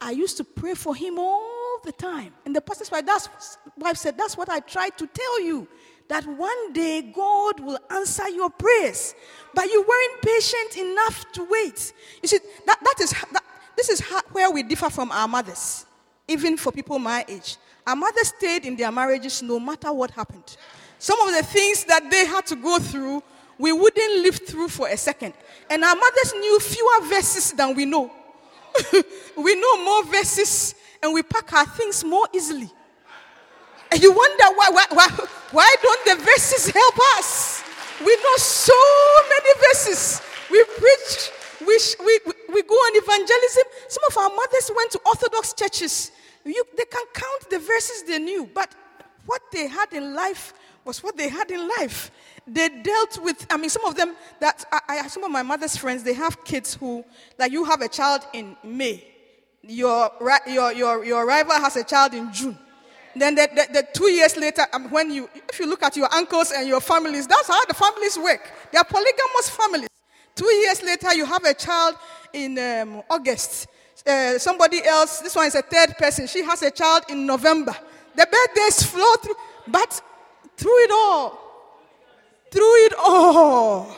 [0.00, 2.32] I used to pray for him all the time.
[2.44, 3.28] And the pastor's wife, that's,
[3.76, 5.68] wife said, That's what I tried to tell you.
[6.08, 9.14] That one day God will answer your prayers.
[9.54, 11.92] But you weren't patient enough to wait.
[12.20, 13.44] You see, that, that is, that,
[13.76, 15.86] this is how, where we differ from our mothers,
[16.26, 17.56] even for people my age.
[17.86, 20.56] Our mothers stayed in their marriages no matter what happened.
[20.98, 23.22] Some of the things that they had to go through,
[23.58, 25.32] we wouldn't live through for a second.
[25.70, 28.10] And our mothers knew fewer verses than we know.
[29.36, 32.70] we know more verses and we pack our things more easily.
[33.92, 35.08] And you wonder why, why, why,
[35.50, 37.62] why don't the verses help us?
[38.04, 38.72] We know so
[39.28, 40.22] many verses.
[40.50, 41.30] We preach
[41.66, 42.18] we, we,
[42.54, 43.64] we, go on evangelism.
[43.88, 46.10] Some of our mothers went to Orthodox churches.
[46.44, 48.74] You, they can count the verses they knew, but
[49.26, 50.54] what they had in life
[50.84, 52.10] was what they had in life.
[52.52, 55.76] They dealt with, I mean, some of them, that I, I, some of my mother's
[55.76, 57.04] friends, they have kids who,
[57.38, 59.04] like you have a child in May,
[59.62, 60.10] your,
[60.48, 62.58] your, your, your rival has a child in June.
[63.14, 66.12] Then the, the, the two years later, um, when you, if you look at your
[66.12, 68.50] uncles and your families, that's how the families work.
[68.72, 69.88] They are polygamous families.
[70.34, 71.94] Two years later, you have a child
[72.32, 73.68] in um, August.
[74.04, 77.76] Uh, somebody else, this one is a third person, she has a child in November.
[78.16, 79.36] The birthdays flow through,
[79.68, 80.00] but
[80.56, 81.39] through it all,
[82.50, 83.94] through it all,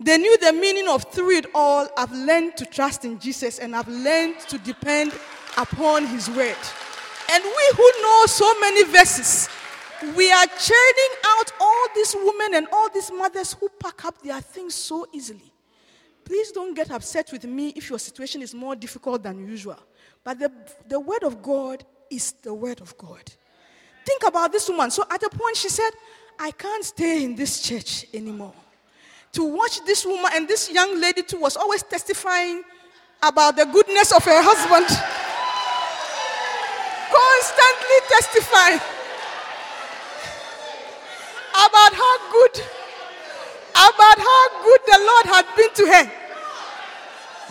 [0.00, 1.88] they knew the meaning of through it all.
[1.96, 5.12] I've learned to trust in Jesus and I've learned to depend
[5.56, 6.56] upon His word.
[7.30, 9.48] And we who know so many verses,
[10.16, 14.40] we are churning out all these women and all these mothers who pack up their
[14.40, 15.52] things so easily.
[16.24, 19.78] Please don't get upset with me if your situation is more difficult than usual.
[20.22, 20.52] But the,
[20.86, 23.22] the word of God is the word of God.
[24.04, 24.90] Think about this woman.
[24.90, 25.90] So at a point, she said,
[26.38, 28.54] I can't stay in this church anymore.
[29.32, 32.62] To watch this woman and this young lady too was always testifying
[33.22, 34.86] about the goodness of her husband.
[37.10, 38.80] Constantly testifying
[41.50, 42.54] about how good,
[43.74, 46.12] about how good the Lord had been to her.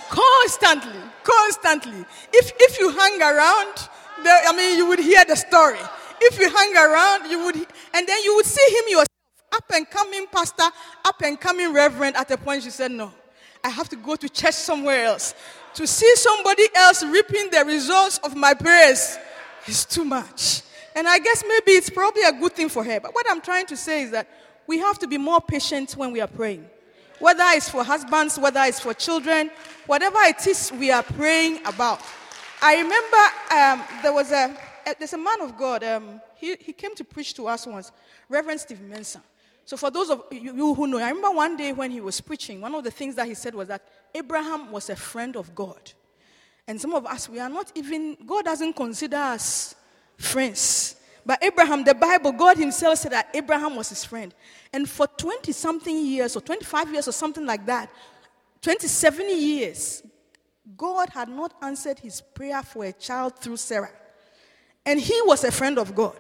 [0.10, 2.06] Constantly, constantly.
[2.32, 3.90] If, if you hang around,
[4.24, 5.80] the, I mean, you would hear the story.
[6.20, 9.08] If you hang around, you would, and then you would see him yourself,
[9.52, 10.70] up and coming pastor,
[11.06, 12.16] up and coming reverend.
[12.16, 13.12] At a point, she said, No,
[13.64, 15.34] I have to go to church somewhere else.
[15.76, 19.18] To see somebody else reaping the results of my prayers
[19.68, 20.64] is too much.
[20.96, 23.00] And I guess maybe it's probably a good thing for her.
[23.00, 24.28] But what I'm trying to say is that
[24.66, 26.68] we have to be more patient when we are praying.
[27.20, 29.52] Whether it's for husbands, whether it's for children,
[29.86, 32.02] whatever it is we are praying about.
[32.62, 33.18] I remember
[33.54, 34.58] um, there was a, a,
[34.98, 35.84] there's a man of God.
[35.84, 37.92] Um, he, he came to preach to us once,
[38.30, 39.22] Reverend Steve Mensah.
[39.66, 42.22] So for those of you, you who know, I remember one day when he was
[42.22, 43.82] preaching, one of the things that he said was that
[44.16, 45.92] Abraham was a friend of God.
[46.68, 49.76] And some of us, we are not even, God doesn't consider us
[50.18, 50.96] friends.
[51.26, 54.34] But Abraham, the Bible, God Himself said that Abraham was his friend.
[54.72, 57.90] And for 20 something years, or 25 years, or something like that,
[58.62, 60.04] 27 years,
[60.78, 63.92] God had not answered his prayer for a child through Sarah.
[64.88, 66.16] And he was a friend of God.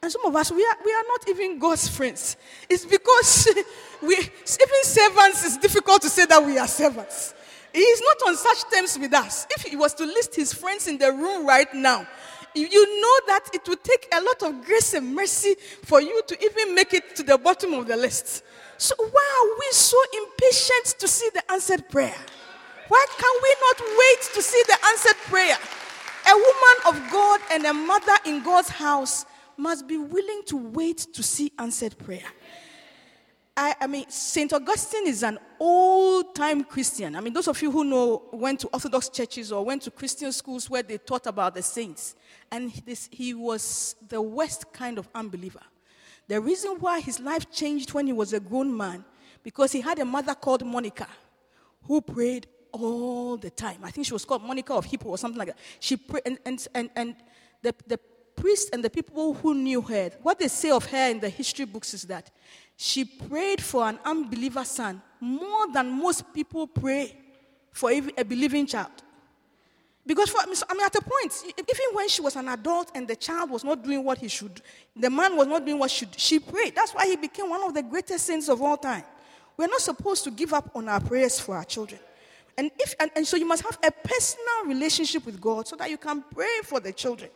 [0.00, 2.36] And some of us, we are, we are not even God's friends.
[2.70, 3.48] It's because
[4.02, 7.34] we, even servants, it's difficult to say that we are servants.
[7.74, 9.46] He is not on such terms with us.
[9.50, 12.06] If he was to list his friends in the room right now,
[12.54, 16.44] you know that it would take a lot of grace and mercy for you to
[16.44, 18.44] even make it to the bottom of the list.
[18.78, 22.14] So, why are we so impatient to see the answered prayer?
[22.88, 25.58] Why can we not wait to see the answered prayer?
[26.26, 30.98] A woman of God and a mother in God's house must be willing to wait
[31.12, 32.24] to see answered prayer.
[33.54, 34.50] I, I, mean, St.
[34.52, 37.14] Augustine is an old time Christian.
[37.16, 40.32] I mean, those of you who know, went to Orthodox churches or went to Christian
[40.32, 42.16] schools where they taught about the saints,
[42.50, 45.60] and this, he was the worst kind of unbeliever.
[46.28, 49.04] The reason why his life changed when he was a grown man,
[49.42, 51.08] because he had a mother called Monica
[51.84, 53.78] who prayed all the time.
[53.82, 55.58] I think she was called Monica of Hippo or something like that.
[55.80, 57.16] She prayed, and, and, and, and
[57.62, 57.98] the, the
[58.34, 61.64] priests and the people who knew her, what they say of her in the history
[61.64, 62.30] books is that
[62.76, 67.16] she prayed for an unbeliever son more than most people pray
[67.72, 68.90] for a believing child.
[70.04, 73.14] Because for, I mean, at a point, even when she was an adult and the
[73.14, 74.60] child was not doing what he should,
[74.96, 76.74] the man was not doing what should, she prayed.
[76.74, 79.04] That's why he became one of the greatest saints of all time.
[79.56, 82.00] We're not supposed to give up on our prayers for our children.
[82.56, 85.90] And, if, and, and so you must have a personal relationship with God so that
[85.90, 87.30] you can pray for the children.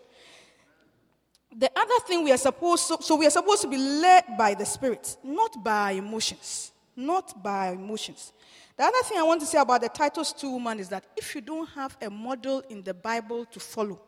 [1.57, 4.55] The other thing we are supposed to, so we are supposed to be led by
[4.55, 6.73] the Spirit, not by emotions.
[6.95, 8.33] Not by emotions.
[8.77, 11.35] The other thing I want to say about the Titus 2 woman is that if
[11.35, 14.01] you don't have a model in the Bible to follow,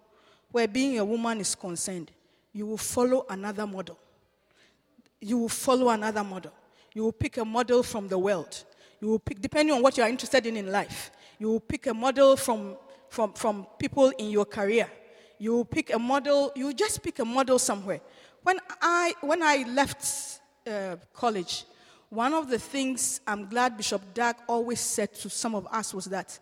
[0.50, 2.10] where being a woman is concerned,
[2.52, 3.98] you will follow another model.
[5.20, 6.52] You will follow another model.
[6.94, 8.64] You will pick a model from the world.
[9.00, 11.87] You will pick, depending on what you are interested in in life, you will pick
[11.87, 12.76] a model from,
[13.08, 14.90] from, from people in your career.
[15.38, 18.00] You will pick a model, you just pick a model somewhere.
[18.42, 21.64] When I, when I left uh, college,
[22.08, 26.06] one of the things I'm glad Bishop Dag always said to some of us was
[26.06, 26.38] that,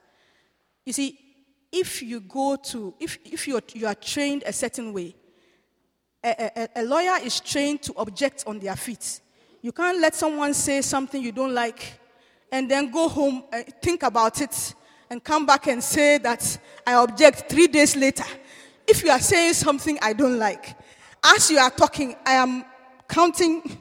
[0.84, 1.18] you see,
[1.72, 5.14] if you go to, if, if you're, you are trained a certain way,
[6.24, 9.20] a, a, a lawyer is trained to object on their feet.
[9.60, 12.00] You can't let someone say something you don't like
[12.56, 14.74] and then go home and think about it
[15.10, 18.24] and come back and say that I object three days later.
[18.86, 20.74] If you are saying something I don't like,
[21.22, 22.64] as you are talking, I am
[23.06, 23.78] counting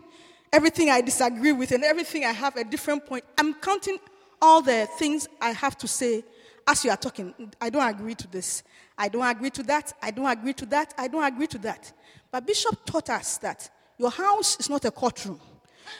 [0.51, 3.23] everything I disagree with and everything I have a different point.
[3.37, 3.97] I'm counting
[4.41, 6.25] all the things I have to say
[6.67, 7.33] as you are talking.
[7.61, 8.63] I don't agree to this.
[8.97, 9.93] I don't agree to that.
[10.01, 10.93] I don't agree to that.
[10.97, 11.93] I don't agree to that.
[12.29, 15.39] But Bishop taught us that your house is not a courtroom.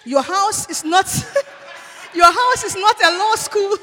[0.04, 1.06] Your house is not
[2.16, 3.78] your house is not a law school.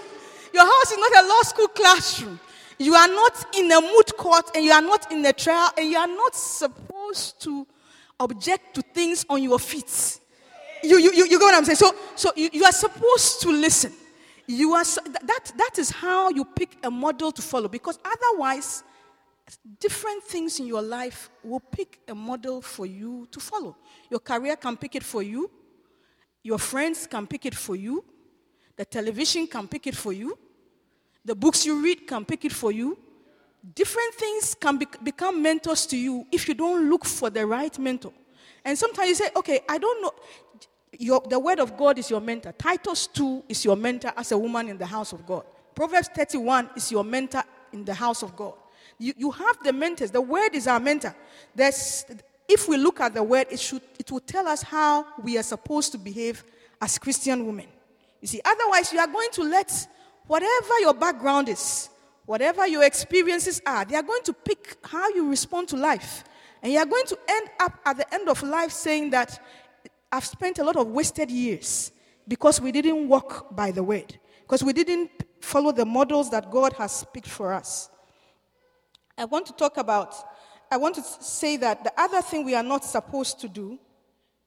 [0.52, 2.40] Your house is not a law school classroom.
[2.78, 5.90] You are not in a moot court and you are not in a trial and
[5.90, 7.66] you are not supposed to
[8.18, 10.18] object to things on your feet.
[10.82, 11.76] You, you, you, you get what I'm saying?
[11.76, 13.92] So, so you, you are supposed to listen.
[14.46, 18.82] You are, that, that is how you pick a model to follow because otherwise,
[19.78, 23.76] different things in your life will pick a model for you to follow.
[24.10, 25.50] Your career can pick it for you,
[26.42, 28.04] your friends can pick it for you,
[28.82, 30.36] the television can pick it for you,
[31.24, 32.98] the books you read can pick it for you.
[33.76, 37.78] Different things can be, become mentors to you if you don't look for the right
[37.78, 38.12] mentor.
[38.64, 40.10] And sometimes you say, okay, I don't know.
[40.98, 42.50] Your, the word of God is your mentor.
[42.58, 45.44] Titus 2 is your mentor as a woman in the house of God.
[45.76, 48.54] Proverbs 31 is your mentor in the house of God.
[48.98, 50.10] You, you have the mentors.
[50.10, 51.14] The word is our mentor.
[51.54, 52.04] There's,
[52.48, 55.44] if we look at the word, it, should, it will tell us how we are
[55.44, 56.42] supposed to behave
[56.80, 57.68] as Christian women.
[58.22, 59.88] You see, otherwise, you are going to let
[60.26, 61.90] whatever your background is,
[62.24, 66.24] whatever your experiences are, they are going to pick how you respond to life.
[66.62, 69.44] And you are going to end up at the end of life saying that
[70.12, 71.90] I've spent a lot of wasted years
[72.28, 76.72] because we didn't walk by the word, because we didn't follow the models that God
[76.74, 77.90] has picked for us.
[79.18, 80.14] I want to talk about,
[80.70, 83.78] I want to say that the other thing we are not supposed to do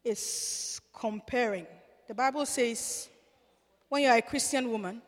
[0.04, 1.68] is comparing.
[2.08, 3.10] The Bible says,
[3.90, 5.02] when you are a Christian woman,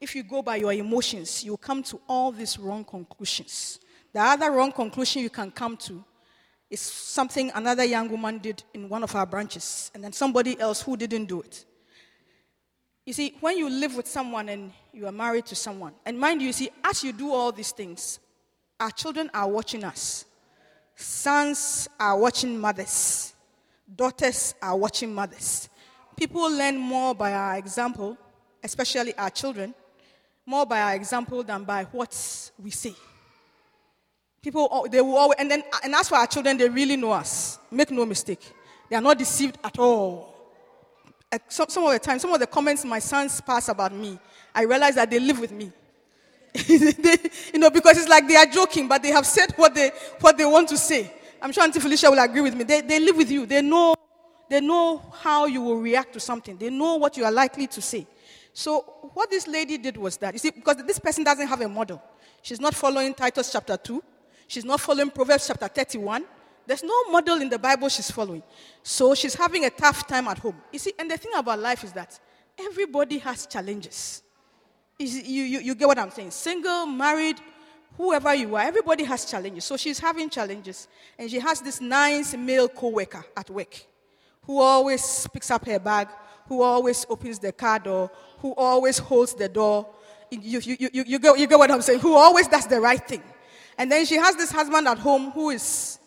[0.00, 3.78] if you go by your emotions, you come to all these wrong conclusions.
[4.12, 6.04] The other wrong conclusion you can come to
[6.68, 10.82] is something another young woman did in one of our branches, and then somebody else
[10.82, 11.64] who didn't do it.
[13.04, 16.40] You see, when you live with someone and you are married to someone, and mind
[16.40, 18.20] you, you see, as you do all these things,
[18.80, 20.24] our children are watching us.
[20.94, 23.34] Sons are watching mothers.
[23.94, 25.68] Daughters are watching mothers.
[26.16, 28.16] People learn more by our example,
[28.62, 29.74] especially our children,
[30.46, 32.94] more by our example than by what we say.
[34.42, 37.12] People, oh, they will always, and then, and as for our children, they really know
[37.12, 37.58] us.
[37.70, 38.40] Make no mistake.
[38.90, 40.34] They are not deceived at all.
[41.48, 44.18] Some, some of the time, some of the comments my sons pass about me,
[44.54, 45.72] I realize that they live with me.
[46.52, 47.16] they,
[47.54, 50.36] you know, because it's like they are joking, but they have said what they, what
[50.36, 51.10] they want to say.
[51.40, 52.64] I'm sure Auntie Felicia will agree with me.
[52.64, 53.46] They, they live with you.
[53.46, 53.94] They know,
[54.52, 56.58] they know how you will react to something.
[56.58, 58.06] They know what you are likely to say.
[58.52, 58.80] So
[59.14, 62.02] what this lady did was that, you see, because this person doesn't have a model.
[62.42, 64.04] She's not following Titus chapter 2.
[64.46, 66.26] She's not following Proverbs chapter 31.
[66.66, 68.42] There's no model in the Bible she's following.
[68.82, 70.60] So she's having a tough time at home.
[70.70, 72.20] You see, and the thing about life is that
[72.58, 74.22] everybody has challenges.
[74.98, 76.30] You, you, you get what I'm saying?
[76.30, 77.40] Single, married,
[77.96, 79.64] whoever you are, everybody has challenges.
[79.64, 80.88] So she's having challenges.
[81.18, 83.86] And she has this nice male co worker at work
[84.46, 86.08] who always picks up her bag,
[86.46, 89.86] who always opens the car door, who always holds the door.
[90.30, 92.00] You, you, you, you, get, you get what I'm saying?
[92.00, 93.22] Who always does the right thing.
[93.78, 95.98] And then she has this husband at home who is,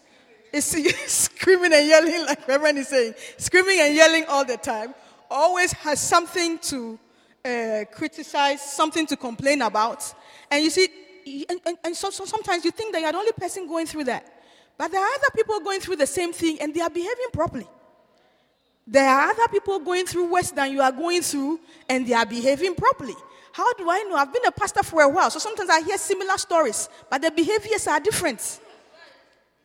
[0.52, 0.66] is
[1.08, 4.94] screaming and yelling, like Reverend is saying, screaming and yelling all the time,
[5.30, 7.00] always has something to
[7.44, 10.14] uh, criticize, something to complain about.
[10.52, 10.88] And you see,
[11.50, 14.06] and, and, and so, so sometimes you think that you're the only person going through
[14.06, 14.32] that.
[14.78, 17.68] But there are other people going through the same thing and they are behaving properly.
[18.88, 22.26] There are other people going through worse than you are going through and they are
[22.26, 23.16] behaving properly.
[23.52, 24.16] How do I know?
[24.16, 27.32] I've been a pastor for a while, so sometimes I hear similar stories, but the
[27.32, 28.60] behaviors are different.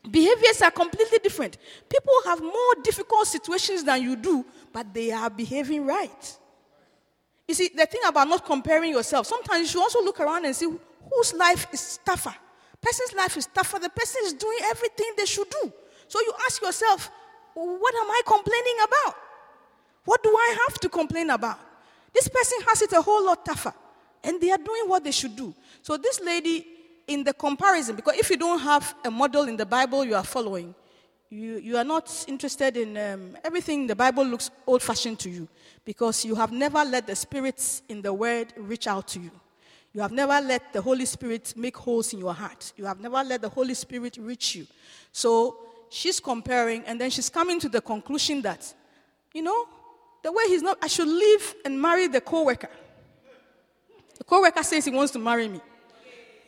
[0.09, 1.59] Behaviors are completely different.
[1.88, 6.38] People have more difficult situations than you do, but they are behaving right.
[7.46, 10.54] You see, the thing about not comparing yourself, sometimes you should also look around and
[10.54, 10.68] see
[11.12, 12.35] whose life is tougher.
[12.81, 13.79] Person's life is tougher.
[13.79, 15.73] The person is doing everything they should do.
[16.08, 17.10] So you ask yourself,
[17.55, 19.17] what am I complaining about?
[20.05, 21.59] What do I have to complain about?
[22.13, 23.75] This person has it a whole lot tougher,
[24.25, 25.55] and they are doing what they should do.
[25.83, 26.67] So, this lady,
[27.07, 30.25] in the comparison, because if you don't have a model in the Bible you are
[30.25, 30.75] following,
[31.29, 35.48] you, you are not interested in um, everything the Bible looks old fashioned to you
[35.85, 39.31] because you have never let the spirits in the word reach out to you.
[39.92, 42.73] You have never let the Holy Spirit make holes in your heart.
[42.77, 44.67] You have never let the Holy Spirit reach you.
[45.13, 45.57] So
[45.91, 48.73] she's comparing, and then she's coming to the conclusion that,
[49.35, 49.67] you know,
[50.23, 52.71] the way he's not, I should leave and marry the co worker.
[54.21, 55.61] The co-worker says he wants to marry me.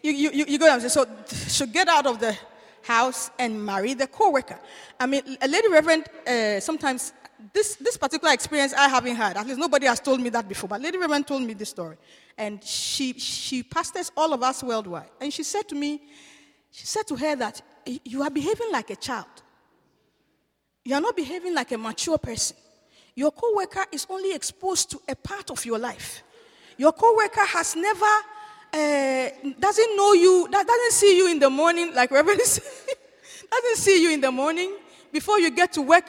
[0.02, 1.06] You, you, you, you go and say, so
[1.48, 2.36] should get out of the
[2.82, 4.58] house and marry the co-worker.
[5.00, 7.14] I mean, a lady reverend, uh, sometimes
[7.54, 9.38] this, this particular experience I haven't had.
[9.38, 10.68] At least nobody has told me that before.
[10.68, 11.96] But Lady Reverend told me this story.
[12.38, 15.10] And she, she pastors all of us worldwide.
[15.20, 16.02] And she said to me,
[16.70, 19.26] she said to her that you are behaving like a child.
[20.84, 22.56] You are not behaving like a mature person.
[23.14, 26.22] Your co-worker is only exposed to a part of your life.
[26.78, 28.06] Your co-worker has never
[28.72, 29.28] uh,
[29.60, 32.38] doesn't know you, doesn't see you in the morning, like Reverend
[33.50, 34.74] doesn't see you in the morning
[35.12, 36.06] before you get to work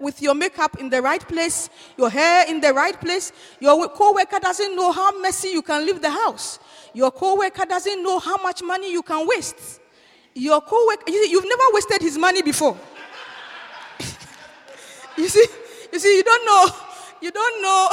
[0.00, 3.32] with your makeup in the right place, your hair in the right place.
[3.60, 6.58] Your co-worker doesn't know how messy you can leave the house.
[6.94, 9.80] Your co-worker doesn't know how much money you can waste.
[10.38, 12.76] Your co-worker, you've never wasted his money before.
[15.16, 15.46] you see,
[15.90, 16.76] you see, you don't know,
[17.22, 17.88] you don't know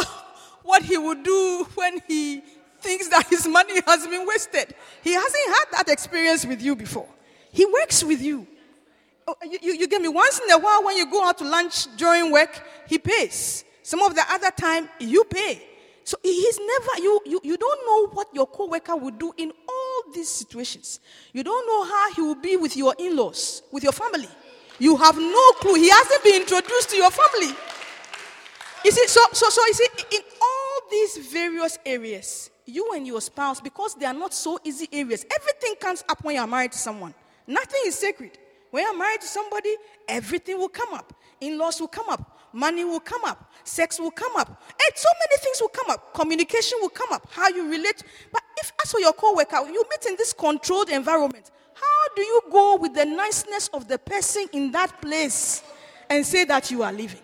[0.63, 2.41] what he would do when he
[2.81, 4.75] thinks that his money has been wasted.
[5.01, 7.07] He hasn't had that experience with you before.
[7.53, 8.45] He works with you.
[9.25, 10.09] Oh, you, you, you, get me?
[10.09, 13.63] Once in a while, when you go out to lunch during work, he pays.
[13.83, 15.65] Some of the other time, you pay.
[16.03, 19.53] So he's never, you, you, you don't know what your coworker will do in
[20.13, 20.99] these situations.
[21.31, 24.27] You don't know how he will be with your in laws, with your family.
[24.79, 25.75] You have no clue.
[25.75, 27.55] He hasn't been introduced to your family.
[28.83, 33.21] You see, so, so, so you see, in all these various areas, you and your
[33.21, 36.71] spouse, because they are not so easy areas, everything comes up when you are married
[36.73, 37.13] to someone.
[37.47, 38.37] Nothing is sacred.
[38.71, 39.75] When you're married to somebody,
[40.07, 41.13] everything will come up.
[41.39, 42.32] In laws will come up.
[42.53, 43.51] Money will come up.
[43.63, 44.47] Sex will come up.
[44.47, 46.13] And so many things will come up.
[46.13, 47.27] Communication will come up.
[47.31, 48.03] How you relate.
[48.31, 52.21] But if, as for your co worker, you meet in this controlled environment, how do
[52.21, 55.63] you go with the niceness of the person in that place
[56.09, 57.19] and say that you are living?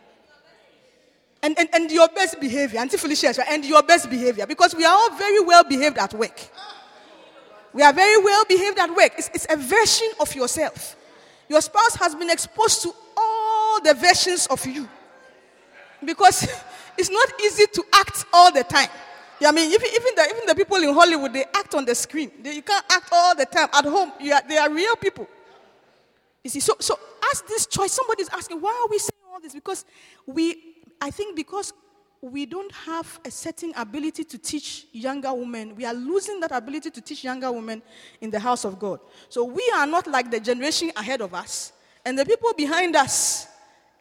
[1.44, 4.94] And, and, and your best behavior, Auntie Felicia, and your best behavior, because we are
[4.94, 6.50] all very well behaved at work.
[7.72, 9.14] We are very well behaved at work.
[9.18, 10.96] It's, it's a version of yourself.
[11.48, 14.90] Your spouse has been exposed to all the versions of you.
[16.04, 16.48] Because
[16.98, 18.90] it's not easy to act all the time.
[19.46, 22.32] I mean, even, even, the, even the people in Hollywood, they act on the screen.
[22.42, 23.70] They, you can't act all the time.
[23.74, 25.28] At home, are, they are real people.
[26.44, 27.00] You see, so, so
[27.32, 27.94] ask this choice.
[27.94, 29.54] Somebody's asking, why are we saying all this?
[29.54, 29.86] Because
[30.26, 30.70] we
[31.02, 31.74] I think because
[32.22, 36.90] we don't have a certain ability to teach younger women, we are losing that ability
[36.92, 37.82] to teach younger women
[38.20, 39.00] in the house of God.
[39.30, 41.72] So we are not like the generation ahead of us.
[42.06, 43.48] And the people behind us,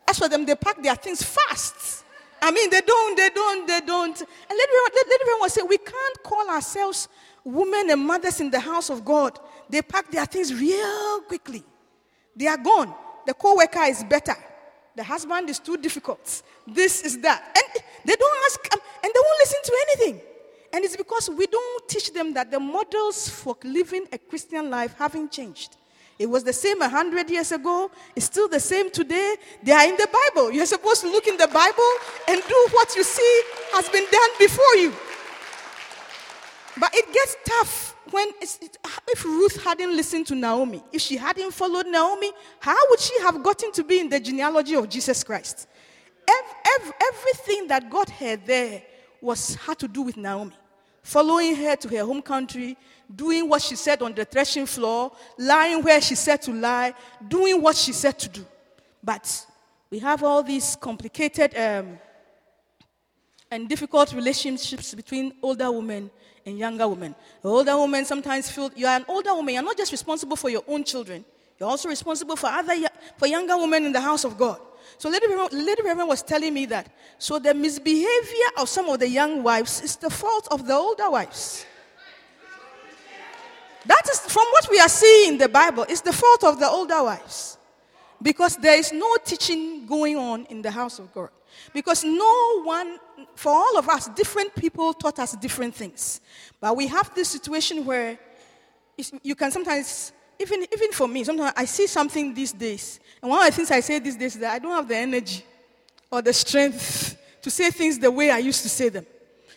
[0.09, 2.04] as for them, they pack their things fast.
[2.40, 4.20] I mean, they don't, they don't, they don't.
[4.20, 7.09] And let everyone, say, we can't call ourselves
[7.44, 9.38] women and mothers in the house of God.
[9.68, 11.64] They pack their things real quickly.
[12.34, 12.94] They are gone.
[13.26, 14.36] The co-worker is better.
[14.96, 16.42] The husband is too difficult.
[16.66, 17.42] This is that.
[17.56, 20.20] And they don't ask, um, and they won't listen to anything.
[20.72, 24.94] And it's because we don't teach them that the models for living a Christian life
[24.98, 25.76] haven't changed.
[26.19, 27.91] It was the same 100 years ago.
[28.16, 29.37] It's still the same today.
[29.62, 30.51] They are in the Bible.
[30.51, 31.91] You're supposed to look in the Bible
[32.29, 33.43] and do what you see
[33.73, 34.93] has been done before you.
[36.81, 41.87] But it gets tough when if Ruth hadn't listened to Naomi, if she hadn't followed
[41.87, 45.69] Naomi, how would she have gotten to be in the genealogy of Jesus Christ?
[46.29, 48.83] Every, everything that got her there
[49.21, 50.53] was had to do with Naomi.
[51.03, 52.77] Following her to her home country,
[53.14, 56.94] doing what she said on the threshing floor, lying where she said to lie,
[57.26, 58.44] doing what she said to do.
[59.02, 59.46] But
[59.90, 61.98] we have all these complicated um,
[63.50, 66.11] and difficult relationships between older women
[66.44, 67.14] and younger women.
[67.42, 70.50] The older women sometimes feel you are an older woman, you're not just responsible for
[70.50, 71.24] your own children,
[71.59, 72.74] you're also responsible for other
[73.16, 74.61] for younger women in the house of God.
[74.96, 76.90] So Lady Reverend, Lady Reverend was telling me that.
[77.18, 81.11] So the misbehavior of some of the young wives is the fault of the older
[81.11, 81.66] wives.
[83.89, 86.68] That is from what we are seeing in the Bible, it's the fault of the
[86.68, 87.57] older wives.
[88.20, 91.30] Because there is no teaching going on in the house of God.
[91.72, 92.99] Because no one,
[93.34, 96.20] for all of us, different people taught us different things.
[96.61, 98.18] But we have this situation where
[99.22, 103.01] you can sometimes, even, even for me, sometimes I see something these days.
[103.22, 104.97] And one of the things I say these days is that I don't have the
[104.97, 105.45] energy
[106.11, 109.07] or the strength to say things the way I used to say them.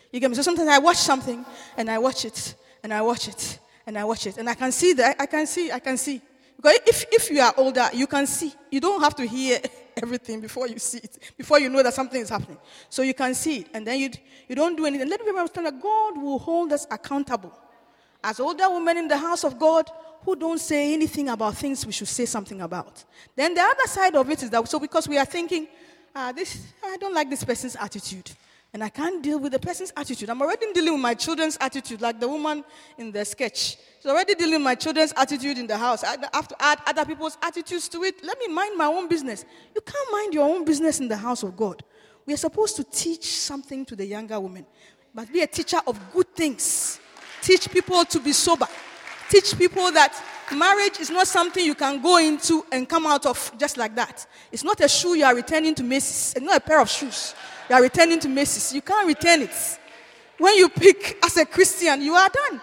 [0.10, 0.36] You get me?
[0.36, 3.60] So sometimes I watch something and I watch it and I watch it
[3.92, 4.38] and I watch it.
[4.38, 6.22] And I can see that, I can see, I can see.
[6.56, 8.54] Because if, if you are older, you can see.
[8.70, 9.60] You don't have to hear
[10.02, 12.58] everything before you see it, before you know that something is happening.
[12.88, 14.10] So you can see it, and then you,
[14.48, 15.10] you don't do anything.
[15.10, 17.52] Let me understand that God will hold us accountable.
[18.24, 19.90] As older women in the house of God
[20.24, 23.04] who don't say anything about things we should say something about.
[23.36, 25.68] Then the other side of it is that, so because we are thinking,
[26.16, 28.32] ah, this, I don't like this person's attitude.
[28.74, 30.30] And I can't deal with the person's attitude.
[30.30, 32.64] I'm already dealing with my children's attitude, like the woman
[32.98, 33.78] in the sketch.
[33.98, 36.06] She's already dealing with my children's attitude in the house.
[36.06, 38.24] I have to add other people's attitudes to it.
[38.24, 39.44] Let me mind my own business.
[39.76, 41.84] You can't mind your own business in the house of God.
[42.26, 44.66] We are supposed to teach something to the younger women,
[45.14, 47.02] but be a teacher of good things.
[47.42, 48.68] Teach people to be sober.
[49.30, 50.14] Teach people that
[50.56, 54.26] marriage is not something you can go into and come out of just like that.
[54.50, 56.36] It's not a shoe you are returning to Macy's.
[56.38, 57.36] It's not a pair of shoes
[57.70, 58.74] you are returning to Macy's.
[58.74, 59.80] You can't return it.
[60.38, 62.62] When you pick as a Christian, you are done.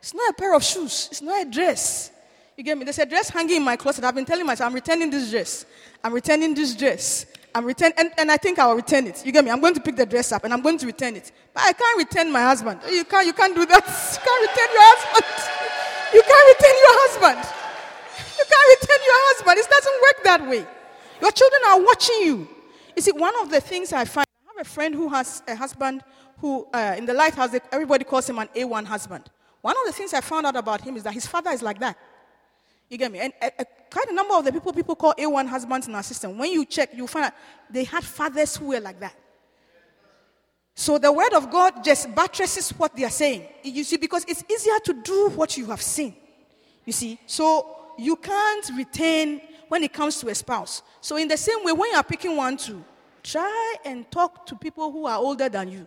[0.00, 1.08] It's not a pair of shoes.
[1.10, 2.10] It's not a dress.
[2.56, 2.84] You get me?
[2.84, 4.04] There's a dress hanging in my closet.
[4.04, 5.64] I've been telling myself, I'm returning this dress.
[6.02, 7.26] I'm returning this dress.
[7.54, 9.24] I'm return, and, and I think I'll return it.
[9.26, 9.50] You get me?
[9.50, 11.30] I'm going to pick the dress up and I'm going to return it.
[11.52, 12.80] But I can't return my husband.
[12.82, 13.84] Oh, you can't, you can't do that.
[13.84, 15.48] You can't return your husband.
[16.12, 17.38] You can't return your husband.
[18.36, 19.58] You can't return your husband.
[19.58, 20.66] It doesn't work that way.
[21.22, 22.48] Your children are watching you.
[22.96, 25.56] You see, one of the things I find, I have a friend who has a
[25.56, 26.02] husband
[26.38, 29.30] who, uh, in the lighthouse, everybody calls him an A1 husband.
[29.60, 31.78] One of the things I found out about him is that his father is like
[31.80, 31.96] that.
[32.88, 33.20] You get me?
[33.20, 36.02] And a, a, quite a number of the people people call A1 husbands in our
[36.02, 37.32] system, when you check, you find out
[37.70, 39.14] they had fathers who were like that.
[40.74, 43.46] So the word of God just buttresses what they are saying.
[43.62, 46.16] You see, because it's easier to do what you have seen.
[46.84, 49.40] You see, so you can't retain
[49.72, 50.82] when it comes to a spouse.
[51.00, 52.84] So, in the same way, when you are picking one to,
[53.22, 55.86] try and talk to people who are older than you.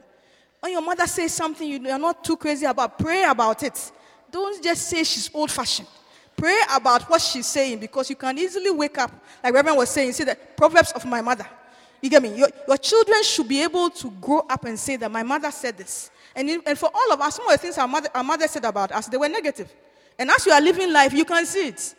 [0.59, 3.91] When your mother says something you are not too crazy about, pray about it.
[4.31, 5.87] Don't just say she's old fashioned.
[6.35, 9.11] Pray about what she's saying because you can easily wake up,
[9.43, 11.45] like Reverend was saying, see the Proverbs of my mother.
[12.01, 12.35] You get me?
[12.35, 15.77] Your, your children should be able to grow up and say that my mother said
[15.77, 16.09] this.
[16.35, 18.47] And, in, and for all of us, some of the things our mother, our mother
[18.47, 19.71] said about us, they were negative.
[20.17, 21.95] And as you are living life, you can see it.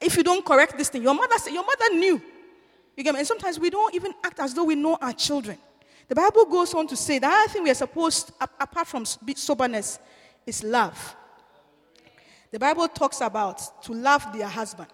[0.00, 2.22] If you don't correct this thing, your mother said, your mother knew.
[2.96, 3.20] You get me?
[3.20, 5.58] And sometimes we don't even act as though we know our children.
[6.08, 9.98] The Bible goes on to say the other thing we are supposed, apart from soberness,
[10.46, 11.16] is love.
[12.50, 14.88] The Bible talks about to love their husband.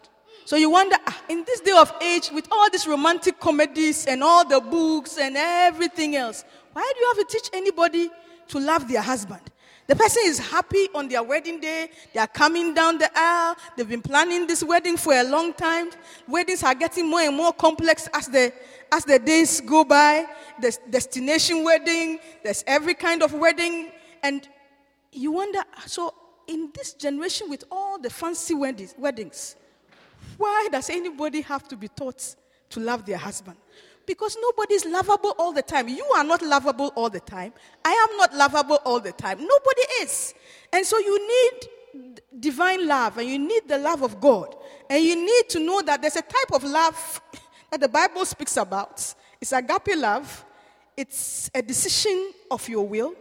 [0.45, 4.23] So you wonder, ah, in this day of age, with all these romantic comedies and
[4.23, 8.11] all the books and everything else, why do you have to teach anybody
[8.49, 9.41] to love their husband?
[9.87, 11.91] The person is happy on their wedding day.
[12.12, 13.57] They are coming down the aisle.
[13.76, 15.91] They've been planning this wedding for a long time.
[16.26, 18.53] Weddings are getting more and more complex as the,
[18.91, 20.24] as the days go by.
[20.59, 23.91] There's destination wedding, there's every kind of wedding.
[24.22, 24.49] And
[25.12, 26.14] you wonder so,
[26.47, 29.57] in this generation with all the fancy weddings, weddings
[30.37, 32.35] why does anybody have to be taught
[32.70, 33.57] to love their husband?
[34.07, 35.89] Because nobody is lovable all the time.
[35.89, 37.53] You are not lovable all the time.
[37.85, 39.39] I am not lovable all the time.
[39.39, 40.35] Nobody is.
[40.73, 44.55] And so you need divine love and you need the love of God.
[44.91, 47.21] And you need to know that there's a type of love
[47.71, 49.15] that the Bible speaks about.
[49.41, 50.45] It's agape love.
[50.97, 53.15] It's a decision of your will.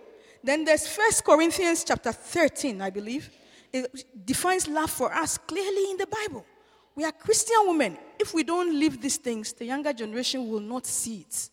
[0.43, 3.29] Then there's First Corinthians chapter 13, I believe.
[3.71, 6.45] It defines love for us clearly in the Bible.
[6.95, 7.97] We are Christian women.
[8.19, 11.49] If we don't live these things, the younger generation will not see it.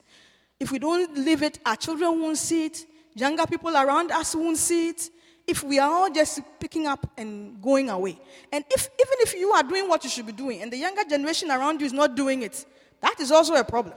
[0.59, 2.86] If we don't live it, our children won't see it.
[3.14, 5.11] Younger people around us won't see it.
[5.47, 8.20] If we are all just picking up and going away.
[8.53, 11.03] And if, even if you are doing what you should be doing and the younger
[11.05, 12.64] generation around you is not doing it,
[13.01, 13.95] that is also a problem.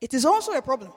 [0.00, 0.92] It is also a problem.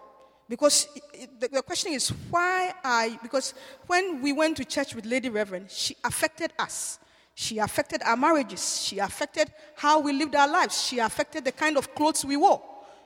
[0.48, 3.54] Because it, the, the question is, why I, because
[3.88, 7.00] when we went to church with Lady Reverend, she affected us.
[7.40, 8.82] She affected our marriages.
[8.82, 10.84] She affected how we lived our lives.
[10.84, 12.64] She affected the kind of clothes we wore.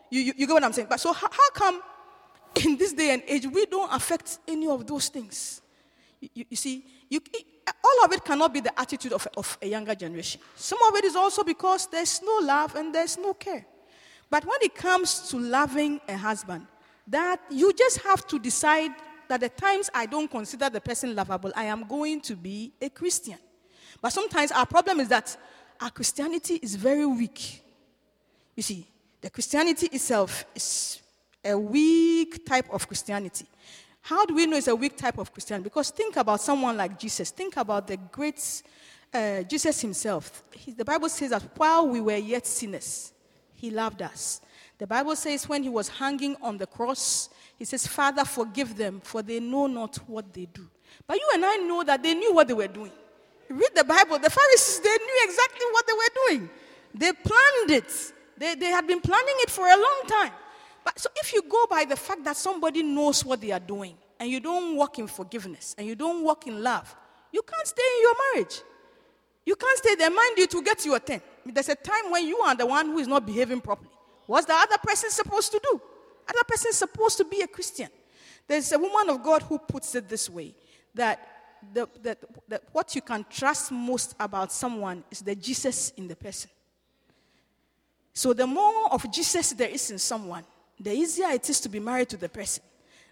[0.10, 0.88] You, you, you get what I'm saying?
[0.90, 1.82] But so, how, how, come
[2.64, 5.62] in this day and age we don't affect any of those things?
[6.22, 9.96] You, you, you see, all of it cannot be the attitude of, of a younger
[9.96, 10.40] generation.
[10.56, 13.66] Some of it is also because there's no love and there's no care.
[14.30, 16.68] But when it comes to loving a husband,
[17.06, 18.92] that you just have to decide
[19.28, 22.88] that the times I don't consider the person lovable, I am going to be a
[22.90, 23.38] Christian.
[24.02, 25.38] But sometimes our problem is that
[25.80, 27.64] our Christianity is very weak.
[28.56, 28.88] You see,
[29.22, 31.02] the Christianity itself is
[31.44, 33.46] a weak type of Christianity.
[34.02, 35.66] How do we know it's a weak type of Christianity?
[35.66, 37.30] Because think about someone like Jesus.
[37.30, 38.64] Think about the great
[39.14, 40.44] uh, Jesus himself.
[40.52, 43.14] He, the Bible says that while we were yet sinners,
[43.54, 44.42] he loved us.
[44.80, 47.30] The Bible says when he was hanging on the cross,
[47.60, 50.68] he says, Father, forgive them, for they know not what they do.
[51.06, 52.92] But you and I know that they knew what they were doing.
[53.52, 54.20] Read the Bible.
[54.20, 56.50] The Pharisees, they knew exactly what they were doing.
[56.94, 58.14] They planned it.
[58.38, 60.32] They, they had been planning it for a long time.
[60.84, 63.96] But so if you go by the fact that somebody knows what they are doing
[64.20, 66.96] and you don't walk in forgiveness and you don't walk in love,
[67.32, 68.62] you can't stay in your marriage.
[69.46, 70.10] You can't stay there.
[70.10, 71.22] Mind you, to get your 10.
[71.46, 73.90] There's a time when you are the one who is not behaving properly.
[74.28, 75.82] What's the other person supposed to do?
[76.30, 77.90] Other person supposed to be a Christian.
[78.48, 80.54] There's a woman of God who puts it this way
[80.94, 81.31] that,
[81.74, 81.88] the,
[82.72, 86.50] what you can trust most about someone is the Jesus in the person.
[88.14, 90.44] So, the more of Jesus there is in someone,
[90.80, 92.64] the easier it is to be married to the person.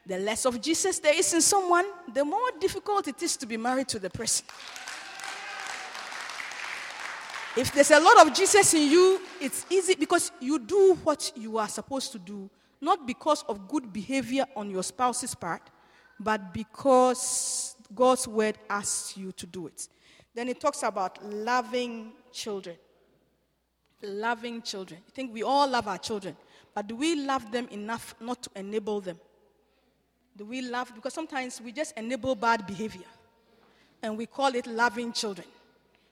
[0.05, 3.57] The less of Jesus there is in someone, the more difficult it is to be
[3.57, 4.45] married to the person.
[7.55, 11.57] If there's a lot of Jesus in you, it's easy because you do what you
[11.57, 15.61] are supposed to do, not because of good behavior on your spouse's part,
[16.19, 19.87] but because God's word asks you to do it.
[20.33, 22.75] Then it talks about loving children.
[24.01, 25.01] Loving children.
[25.07, 26.37] I think we all love our children,
[26.73, 29.19] but do we love them enough not to enable them?
[30.37, 30.93] Do we love?
[30.95, 33.07] Because sometimes we just enable bad behavior
[34.01, 35.47] and we call it loving children.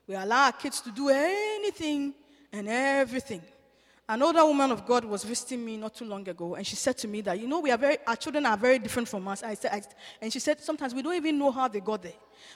[0.08, 2.14] We allow our kids to do anything
[2.52, 3.42] and everything.
[4.10, 6.98] An older woman of God was visiting me not too long ago, and she said
[7.00, 9.44] to me that, you know, we are very, our children are very different from us.
[9.44, 9.82] I said, I,
[10.22, 12.14] and she said, sometimes we don't even know how they got there.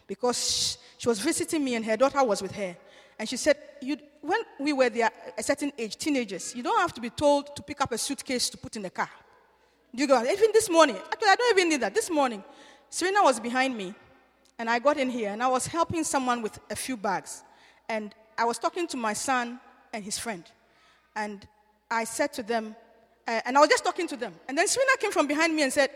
[0.07, 2.77] Because she, she was visiting me, and her daughter was with her.
[3.19, 3.57] And she said,
[4.21, 7.61] when we were there, a certain age, teenagers, you don't have to be told to
[7.61, 9.09] pick up a suitcase to put in the car.
[9.93, 10.23] Do you go?
[10.23, 11.93] Even this morning, actually, I don't even need that.
[11.93, 12.45] This morning,
[12.89, 13.93] Serena was behind me,
[14.57, 17.43] and I got in here, and I was helping someone with a few bags.
[17.89, 19.59] And I was talking to my son
[19.91, 20.45] and his friend.
[21.15, 21.45] And
[21.89, 22.75] I said to them,
[23.27, 24.33] uh, and I was just talking to them.
[24.47, 25.89] And then Serena came from behind me and said,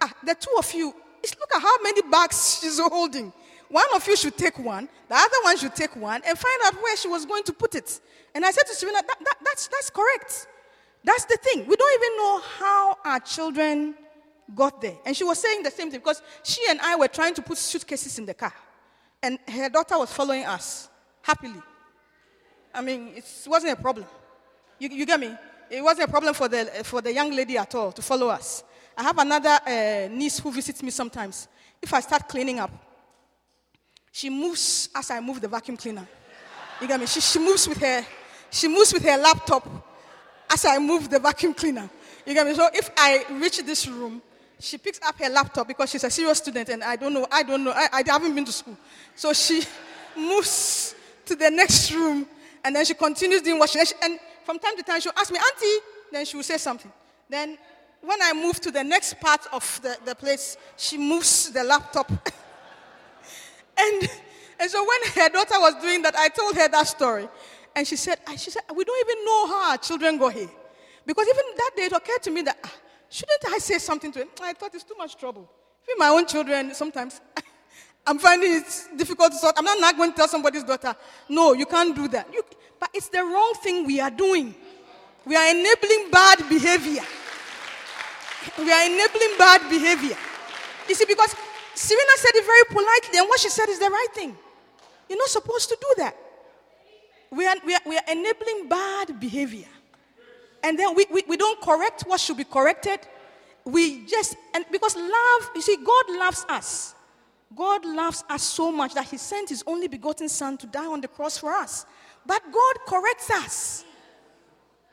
[0.00, 3.32] Ah, the two of you, look at how many bags she's holding.
[3.68, 6.74] One of you should take one, the other one should take one, and find out
[6.82, 8.00] where she was going to put it.
[8.34, 10.48] And I said to Serena, that, that, that's, that's correct.
[11.04, 11.66] That's the thing.
[11.66, 13.94] We don't even know how our children
[14.54, 14.96] got there.
[15.06, 17.58] And she was saying the same thing because she and I were trying to put
[17.58, 18.52] suitcases in the car.
[19.22, 20.88] And her daughter was following us
[21.22, 21.60] happily.
[22.74, 24.06] I mean, it wasn't a problem.
[24.80, 25.30] You, you get me?
[25.70, 28.64] It wasn't a problem for the, for the young lady at all to follow us.
[28.96, 31.46] I have another uh, niece who visits me sometimes.
[31.80, 32.70] If I start cleaning up,
[34.10, 36.06] she moves as I move the vacuum cleaner.
[36.80, 37.06] You get me?
[37.06, 38.04] She, she moves with her,
[38.50, 39.68] she moves with her laptop
[40.50, 41.88] as I move the vacuum cleaner.
[42.26, 42.54] You get me?
[42.54, 44.20] So if I reach this room,
[44.58, 47.42] she picks up her laptop because she's a serious student and I don't know, I
[47.42, 48.76] don't know, I, I haven't been to school.
[49.14, 49.62] So she
[50.16, 50.94] moves
[51.26, 52.26] to the next room
[52.64, 55.38] and then she continues doing what she and from time to time she'll ask me,
[55.38, 56.92] Auntie, then she will say something.
[57.28, 57.58] Then
[58.02, 62.10] when I move to the next part of the, the place, she moves the laptop.
[63.78, 64.08] and,
[64.58, 67.28] and so when her daughter was doing that, I told her that story.
[67.76, 70.48] And she said, she said, we don't even know how our children go here.
[71.06, 72.72] Because even that day it occurred to me that, ah,
[73.08, 74.28] shouldn't I say something to him?
[74.42, 75.48] I thought it's too much trouble.
[75.88, 77.20] Even my own children, sometimes
[78.06, 79.54] I'm finding it difficult to sort.
[79.56, 80.94] I'm not, not going to tell somebody's daughter,
[81.28, 82.32] no, you can't do that.
[82.32, 82.42] You,
[82.80, 84.54] but it's the wrong thing we are doing.
[85.26, 87.02] We are enabling bad behavior.
[88.58, 90.16] We are enabling bad behavior.
[90.88, 91.34] You see, because
[91.74, 94.36] Serena said it very politely, and what she said is the right thing.
[95.08, 96.16] You're not supposed to do that.
[97.30, 99.68] We are, we are, we are enabling bad behavior.
[100.62, 103.00] And then we, we, we don't correct what should be corrected.
[103.64, 106.94] We just, and because love, you see, God loves us.
[107.54, 111.00] God loves us so much that He sent His only begotten Son to die on
[111.00, 111.86] the cross for us.
[112.26, 113.84] But God corrects us.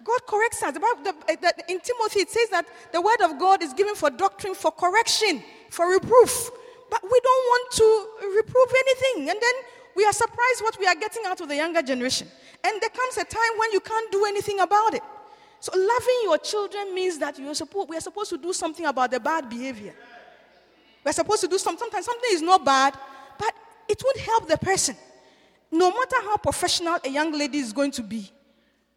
[0.04, 0.74] God corrects us.
[0.74, 4.10] The, eh, the, in Timothy, it says that the word of God is given for
[4.10, 6.50] doctrine, for correction, for reproof.
[6.90, 9.30] But we don't want to reprove anything.
[9.30, 9.54] And then
[9.96, 12.28] we are surprised what we are getting out of the younger generation.
[12.64, 15.04] And there comes a time when you can't do anything about it.
[15.60, 17.54] So loving your children means that you're
[17.88, 19.96] we are supposed to do something about the bad behavior.
[21.04, 21.80] We're supposed to do something.
[21.80, 22.94] Sometimes something is not bad,
[23.40, 23.54] but
[23.88, 24.96] it won't help the person.
[25.72, 28.32] No matter how professional a young lady is going to be,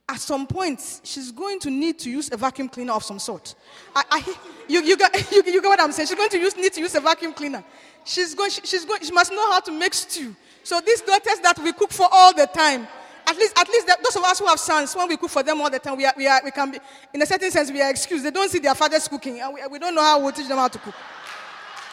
[0.09, 3.55] at some point, she's going to need to use a vacuum cleaner of some sort.
[3.95, 4.35] I, I,
[4.69, 4.97] you, you,
[5.33, 6.09] you, you, get what I'm saying?
[6.09, 7.63] She's going to use, need to use a vacuum cleaner.
[8.05, 10.35] She's going, she, she's going, she must know how to make stew.
[10.65, 12.89] So these daughters that we cook for all the time,
[13.27, 15.61] at least, at least those of us who have sons, when we cook for them
[15.61, 16.79] all the time, we, are, we, are, we can be,
[17.15, 18.25] in a certain sense, we are excused.
[18.25, 20.59] They don't see their fathers cooking, and we, we don't know how we'll teach them
[20.59, 20.95] how to cook.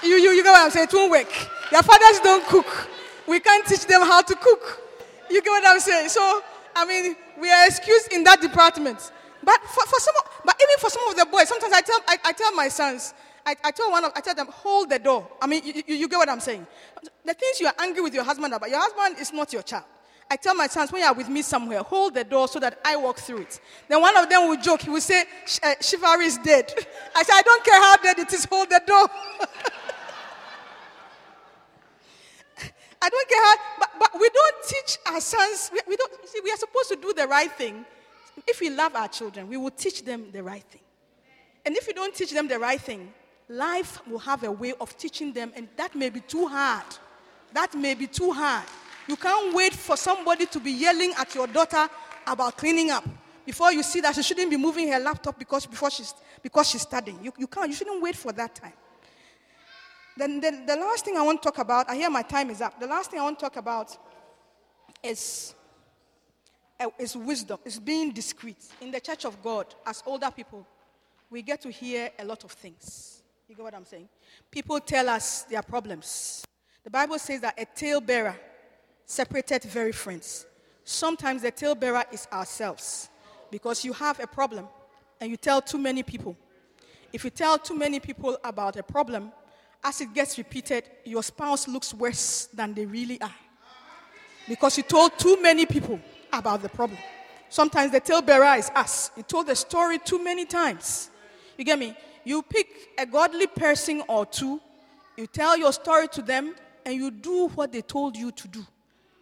[0.02, 0.88] You, you, you get what I'm saying?
[0.92, 1.32] It won't work.
[1.72, 2.90] Their fathers don't cook.
[3.28, 4.82] We can't teach them how to cook.
[5.30, 6.10] You get what I'm saying?
[6.10, 6.42] So,
[6.76, 9.12] I mean, we are excused in that department.
[9.44, 10.16] But for, for some,
[10.46, 13.14] but even for some of the boys, sometimes I tell, I, I tell my sons,
[13.46, 15.28] I, I, tell one of, I tell them, hold the door.
[15.42, 16.66] I mean, you, you, you, get what I'm saying?
[17.26, 19.86] The things you are angry with your husband about, your husband is not your child.
[20.30, 22.80] I tell my sons, when you are with me somewhere, hold the door so that
[22.84, 23.62] I walk through it.
[23.88, 25.24] Then one of them will joke, he will say,
[25.64, 26.74] uh, chivalry is dead.
[27.16, 29.08] I say, I don't care how dead it is, hold the door.
[33.02, 36.40] I don't get how, but, but we don't teach our sons, we, we don't, see,
[36.44, 37.86] we are supposed to do the right thing.
[38.48, 40.82] If we love our children, we will teach them the right thing.
[41.66, 43.12] And if we don't teach them the right thing,
[43.50, 46.86] life will have a way of teaching them, and that may be too hard.
[47.54, 48.66] That may be too hard.
[49.08, 51.88] You can't wait for somebody to be yelling at your daughter
[52.26, 53.08] about cleaning up
[53.46, 56.82] before you see that she shouldn't be moving her laptop because before she's because she's
[56.82, 57.18] studying.
[57.24, 57.70] You, you can't.
[57.70, 58.74] You shouldn't wait for that time.
[60.18, 61.90] Then, then the last thing I want to talk about.
[61.90, 62.80] I hear my time is up.
[62.80, 63.96] The last thing I want to talk about
[65.04, 65.54] is
[66.80, 67.60] uh, is wisdom.
[67.64, 70.66] Is being discreet in the church of God as older people.
[71.30, 73.22] We get to hear a lot of things.
[73.48, 74.10] You get what I'm saying?
[74.50, 76.46] People tell us their problems.
[76.84, 78.36] The Bible says that a talebearer
[79.06, 80.46] separated very friends.
[80.84, 83.10] Sometimes the talebearer is ourselves
[83.52, 84.68] because you have a problem
[85.20, 86.36] and you tell too many people.
[87.14, 89.32] If you tell too many people about a problem,
[89.84, 93.36] as it gets repeated, your spouse looks worse than they really are.
[94.48, 96.00] Because you told too many people
[96.32, 97.00] about the problem.
[97.50, 99.12] Sometimes the talebearer is us.
[99.16, 101.10] You told the story too many times.
[101.58, 101.96] You get me?
[102.24, 102.68] You pick
[102.98, 104.60] a godly person or two,
[105.16, 106.56] you tell your story to them,
[106.86, 108.66] and you do what they told you to do,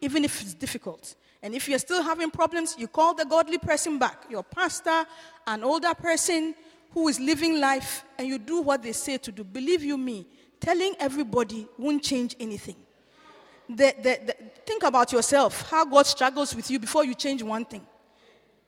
[0.01, 1.15] even if it's difficult.
[1.41, 5.05] And if you're still having problems, you call the godly person back, your pastor,
[5.45, 6.55] an older person
[6.91, 9.43] who is living life, and you do what they say to do.
[9.43, 10.25] Believe you me,
[10.59, 12.75] telling everybody won't change anything.
[13.67, 14.35] The, the, the,
[14.65, 17.85] think about yourself, how God struggles with you before you change one thing.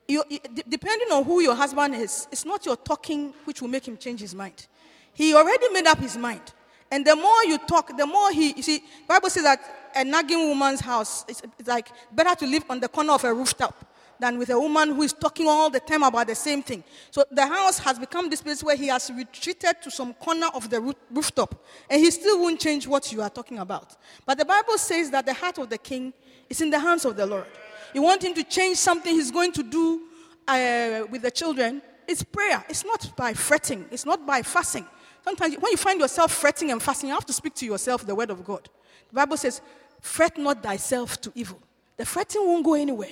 [0.07, 0.23] You,
[0.67, 4.21] depending on who your husband is, it's not your talking which will make him change
[4.21, 4.67] his mind.
[5.13, 6.41] He already made up his mind.
[6.89, 9.59] And the more you talk, the more he, you see, Bible says that
[9.95, 13.33] a nagging woman's house, it's, it's like better to live on the corner of a
[13.33, 16.83] rooftop than with a woman who is talking all the time about the same thing.
[17.11, 20.69] So the house has become this place where he has retreated to some corner of
[20.69, 23.95] the rooftop, and he still won't change what you are talking about.
[24.25, 26.13] But the Bible says that the heart of the king
[26.49, 27.45] is in the hands of the Lord.
[27.93, 30.01] You want him to change something he's going to do
[30.47, 32.63] uh, with the children, it's prayer.
[32.69, 34.85] It's not by fretting, it's not by fasting.
[35.23, 38.15] Sometimes when you find yourself fretting and fasting, you have to speak to yourself the
[38.15, 38.69] word of God.
[39.09, 39.61] The Bible says,
[40.01, 41.59] Fret not thyself to evil.
[41.97, 43.09] The fretting won't go anywhere,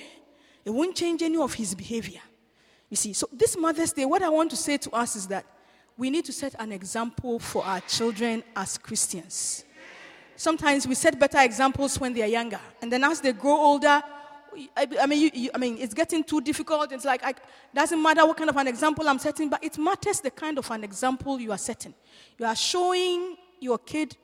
[0.66, 2.20] it won't change any of his behavior.
[2.90, 5.46] You see, so this Mother's Day, what I want to say to us is that
[5.96, 9.64] we need to set an example for our children as Christians.
[10.34, 14.02] Sometimes we set better examples when they are younger, and then as they grow older,
[14.76, 16.90] I, I mean, you, you, I mean, it's getting too difficult.
[16.90, 17.38] It's like, it
[17.74, 20.68] doesn't matter what kind of an example I'm setting, but it matters the kind of
[20.70, 21.94] an example you are setting.
[22.38, 24.16] You are showing your kid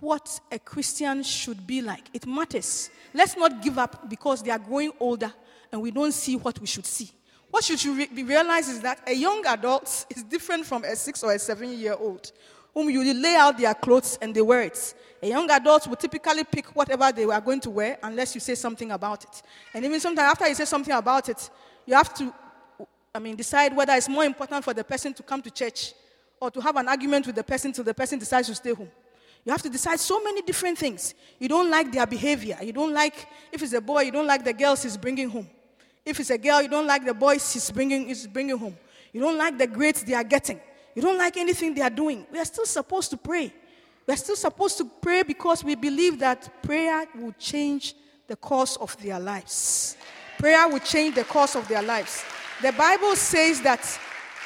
[0.00, 2.04] what a Christian should be like.
[2.14, 2.90] It matters.
[3.12, 5.32] Let's not give up because they are growing older
[5.72, 7.10] and we don't see what we should see.
[7.50, 11.22] What should you re- realize is that a young adult is different from a six
[11.22, 12.32] or a seven year old
[12.74, 14.94] whom you lay out their clothes and they wear it.
[15.22, 18.54] A young adult will typically pick whatever they are going to wear unless you say
[18.54, 19.42] something about it.
[19.72, 21.48] And even sometimes after you say something about it,
[21.86, 22.32] you have to,
[23.14, 25.94] I mean, decide whether it's more important for the person to come to church
[26.38, 28.90] or to have an argument with the person till the person decides to stay home.
[29.46, 31.14] You have to decide so many different things.
[31.38, 32.58] You don't like their behavior.
[32.60, 35.48] You don't like, if it's a boy, you don't like the girls he's bringing home.
[36.04, 38.76] If it's a girl, you don't like the boys he's bringing, he's bringing home.
[39.12, 40.60] You don't like the grades they are getting.
[40.96, 42.26] You don't like anything they are doing.
[42.32, 43.54] We are still supposed to pray.
[44.04, 47.94] We are still supposed to pray because we believe that prayer will change
[48.26, 49.96] the course of their lives.
[50.38, 52.24] Prayer will change the course of their lives.
[52.62, 53.80] The Bible says that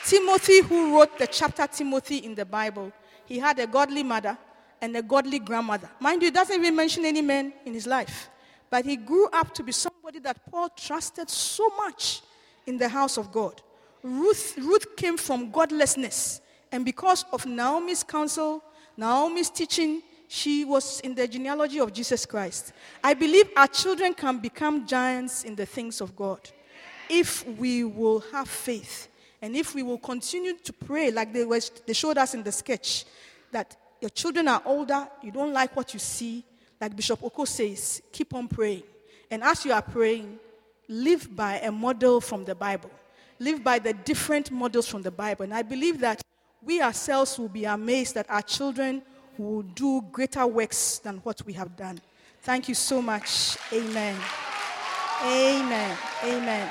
[0.04, 2.92] Timothy, who wrote the chapter Timothy in the Bible,
[3.24, 4.36] he had a godly mother
[4.80, 5.90] and a godly grandmother.
[6.00, 8.28] Mind you, he doesn't even mention any men in his life.
[8.70, 12.22] But he grew up to be somebody that Paul trusted so much
[12.66, 13.60] in the house of God.
[14.02, 16.40] Ruth, Ruth came from godlessness.
[16.72, 18.62] And because of Naomi's counsel,
[18.96, 22.72] Naomi's teaching, she was in the genealogy of Jesus Christ.
[23.02, 26.40] I believe our children can become giants in the things of God
[27.10, 29.08] if we will have faith
[29.42, 31.44] and if we will continue to pray like they,
[31.86, 33.04] they showed us in the sketch
[33.50, 36.44] that your children are older, you don't like what you see,
[36.80, 38.82] like Bishop Oko says, keep on praying.
[39.30, 40.38] And as you are praying,
[40.88, 42.90] live by a model from the Bible.
[43.38, 45.44] Live by the different models from the Bible.
[45.44, 46.22] And I believe that
[46.62, 49.02] we ourselves will be amazed that our children
[49.38, 52.00] will do greater works than what we have done.
[52.42, 53.56] Thank you so much.
[53.72, 54.16] Amen.
[55.22, 55.96] Amen.
[56.24, 56.70] Amen.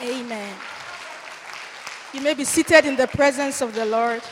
[0.00, 0.54] Amen.
[2.12, 4.22] You may be seated in the presence of the Lord.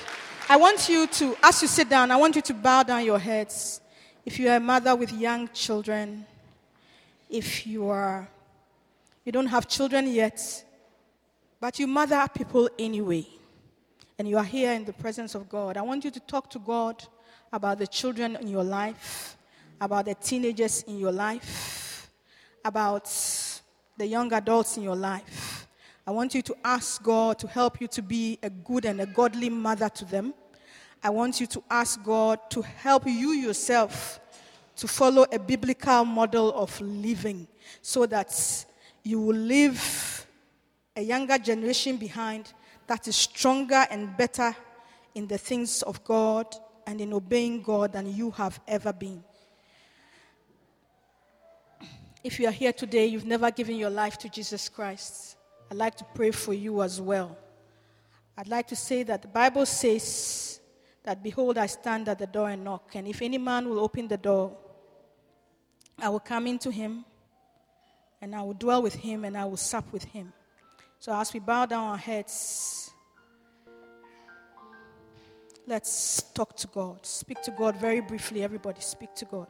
[0.49, 3.19] I want you to, as you sit down, I want you to bow down your
[3.19, 3.81] heads.
[4.25, 6.25] If you are a mother with young children,
[7.29, 8.29] if you are,
[9.25, 10.65] you don't have children yet,
[11.61, 13.27] but you mother people anyway
[14.17, 16.61] and you are here in the presence of God, I want you to talk to
[16.61, 17.03] God
[17.53, 19.37] about the children in your life,
[19.81, 22.09] about the teenagers in your life,
[22.65, 23.11] about
[23.97, 25.66] the young adults in your life.
[26.07, 29.07] I want you to ask God to help you to be a good and a
[29.07, 30.35] godly mother to them.
[31.03, 34.21] I want you to ask God to help you yourself
[34.77, 37.49] to follow a biblical model of living
[37.83, 38.67] so that
[39.03, 40.27] you will leave
[40.95, 42.53] a younger generation behind
[42.87, 44.55] that is stronger and better
[45.15, 46.47] in the things of God
[46.87, 49.25] and in obeying God than you have ever been.
[52.23, 55.36] If you are here today, you've never given your life to Jesus Christ,
[55.71, 57.37] I'd like to pray for you as well.
[58.39, 60.61] I'd like to say that the Bible says
[61.03, 64.09] that, Behold, I stand at the door and knock, and if any man will open
[64.09, 64.57] the door,
[65.99, 67.05] I will come into him,
[68.21, 70.33] and I will dwell with him, and I will sup with him.
[70.99, 72.91] So as we bow down our heads,
[75.67, 77.05] let's talk to God.
[77.07, 78.81] Speak to God very briefly, everybody.
[78.81, 79.49] Speak to God.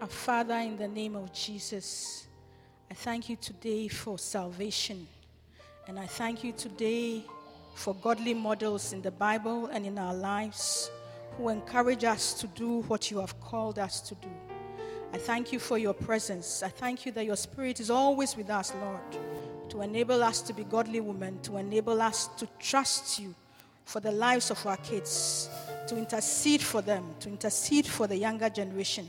[0.00, 2.26] Our Father, in the name of Jesus,
[2.90, 5.06] I thank you today for salvation.
[5.88, 7.22] And I thank you today
[7.74, 10.90] for godly models in the Bible and in our lives
[11.36, 14.30] who encourage us to do what you have called us to do.
[15.12, 16.62] I thank you for your presence.
[16.62, 19.18] I thank you that your spirit is always with us, Lord,
[19.68, 23.34] to enable us to be godly women, to enable us to trust you
[23.84, 25.50] for the lives of our kids,
[25.88, 29.06] to intercede for them, to intercede for the younger generation.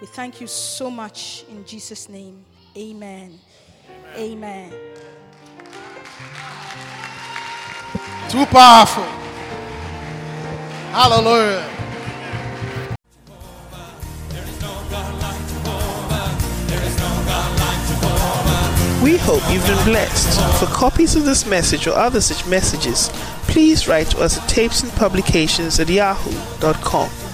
[0.00, 2.44] We thank you so much in Jesus' name.
[2.76, 3.38] Amen.
[4.16, 4.72] Amen.
[8.28, 9.04] Too powerful.
[10.92, 11.68] Hallelujah.
[19.02, 20.60] We hope you've been blessed.
[20.60, 23.08] For copies of this message or other such messages,
[23.48, 27.29] please write to us at tapesandpublications at yahoo.com.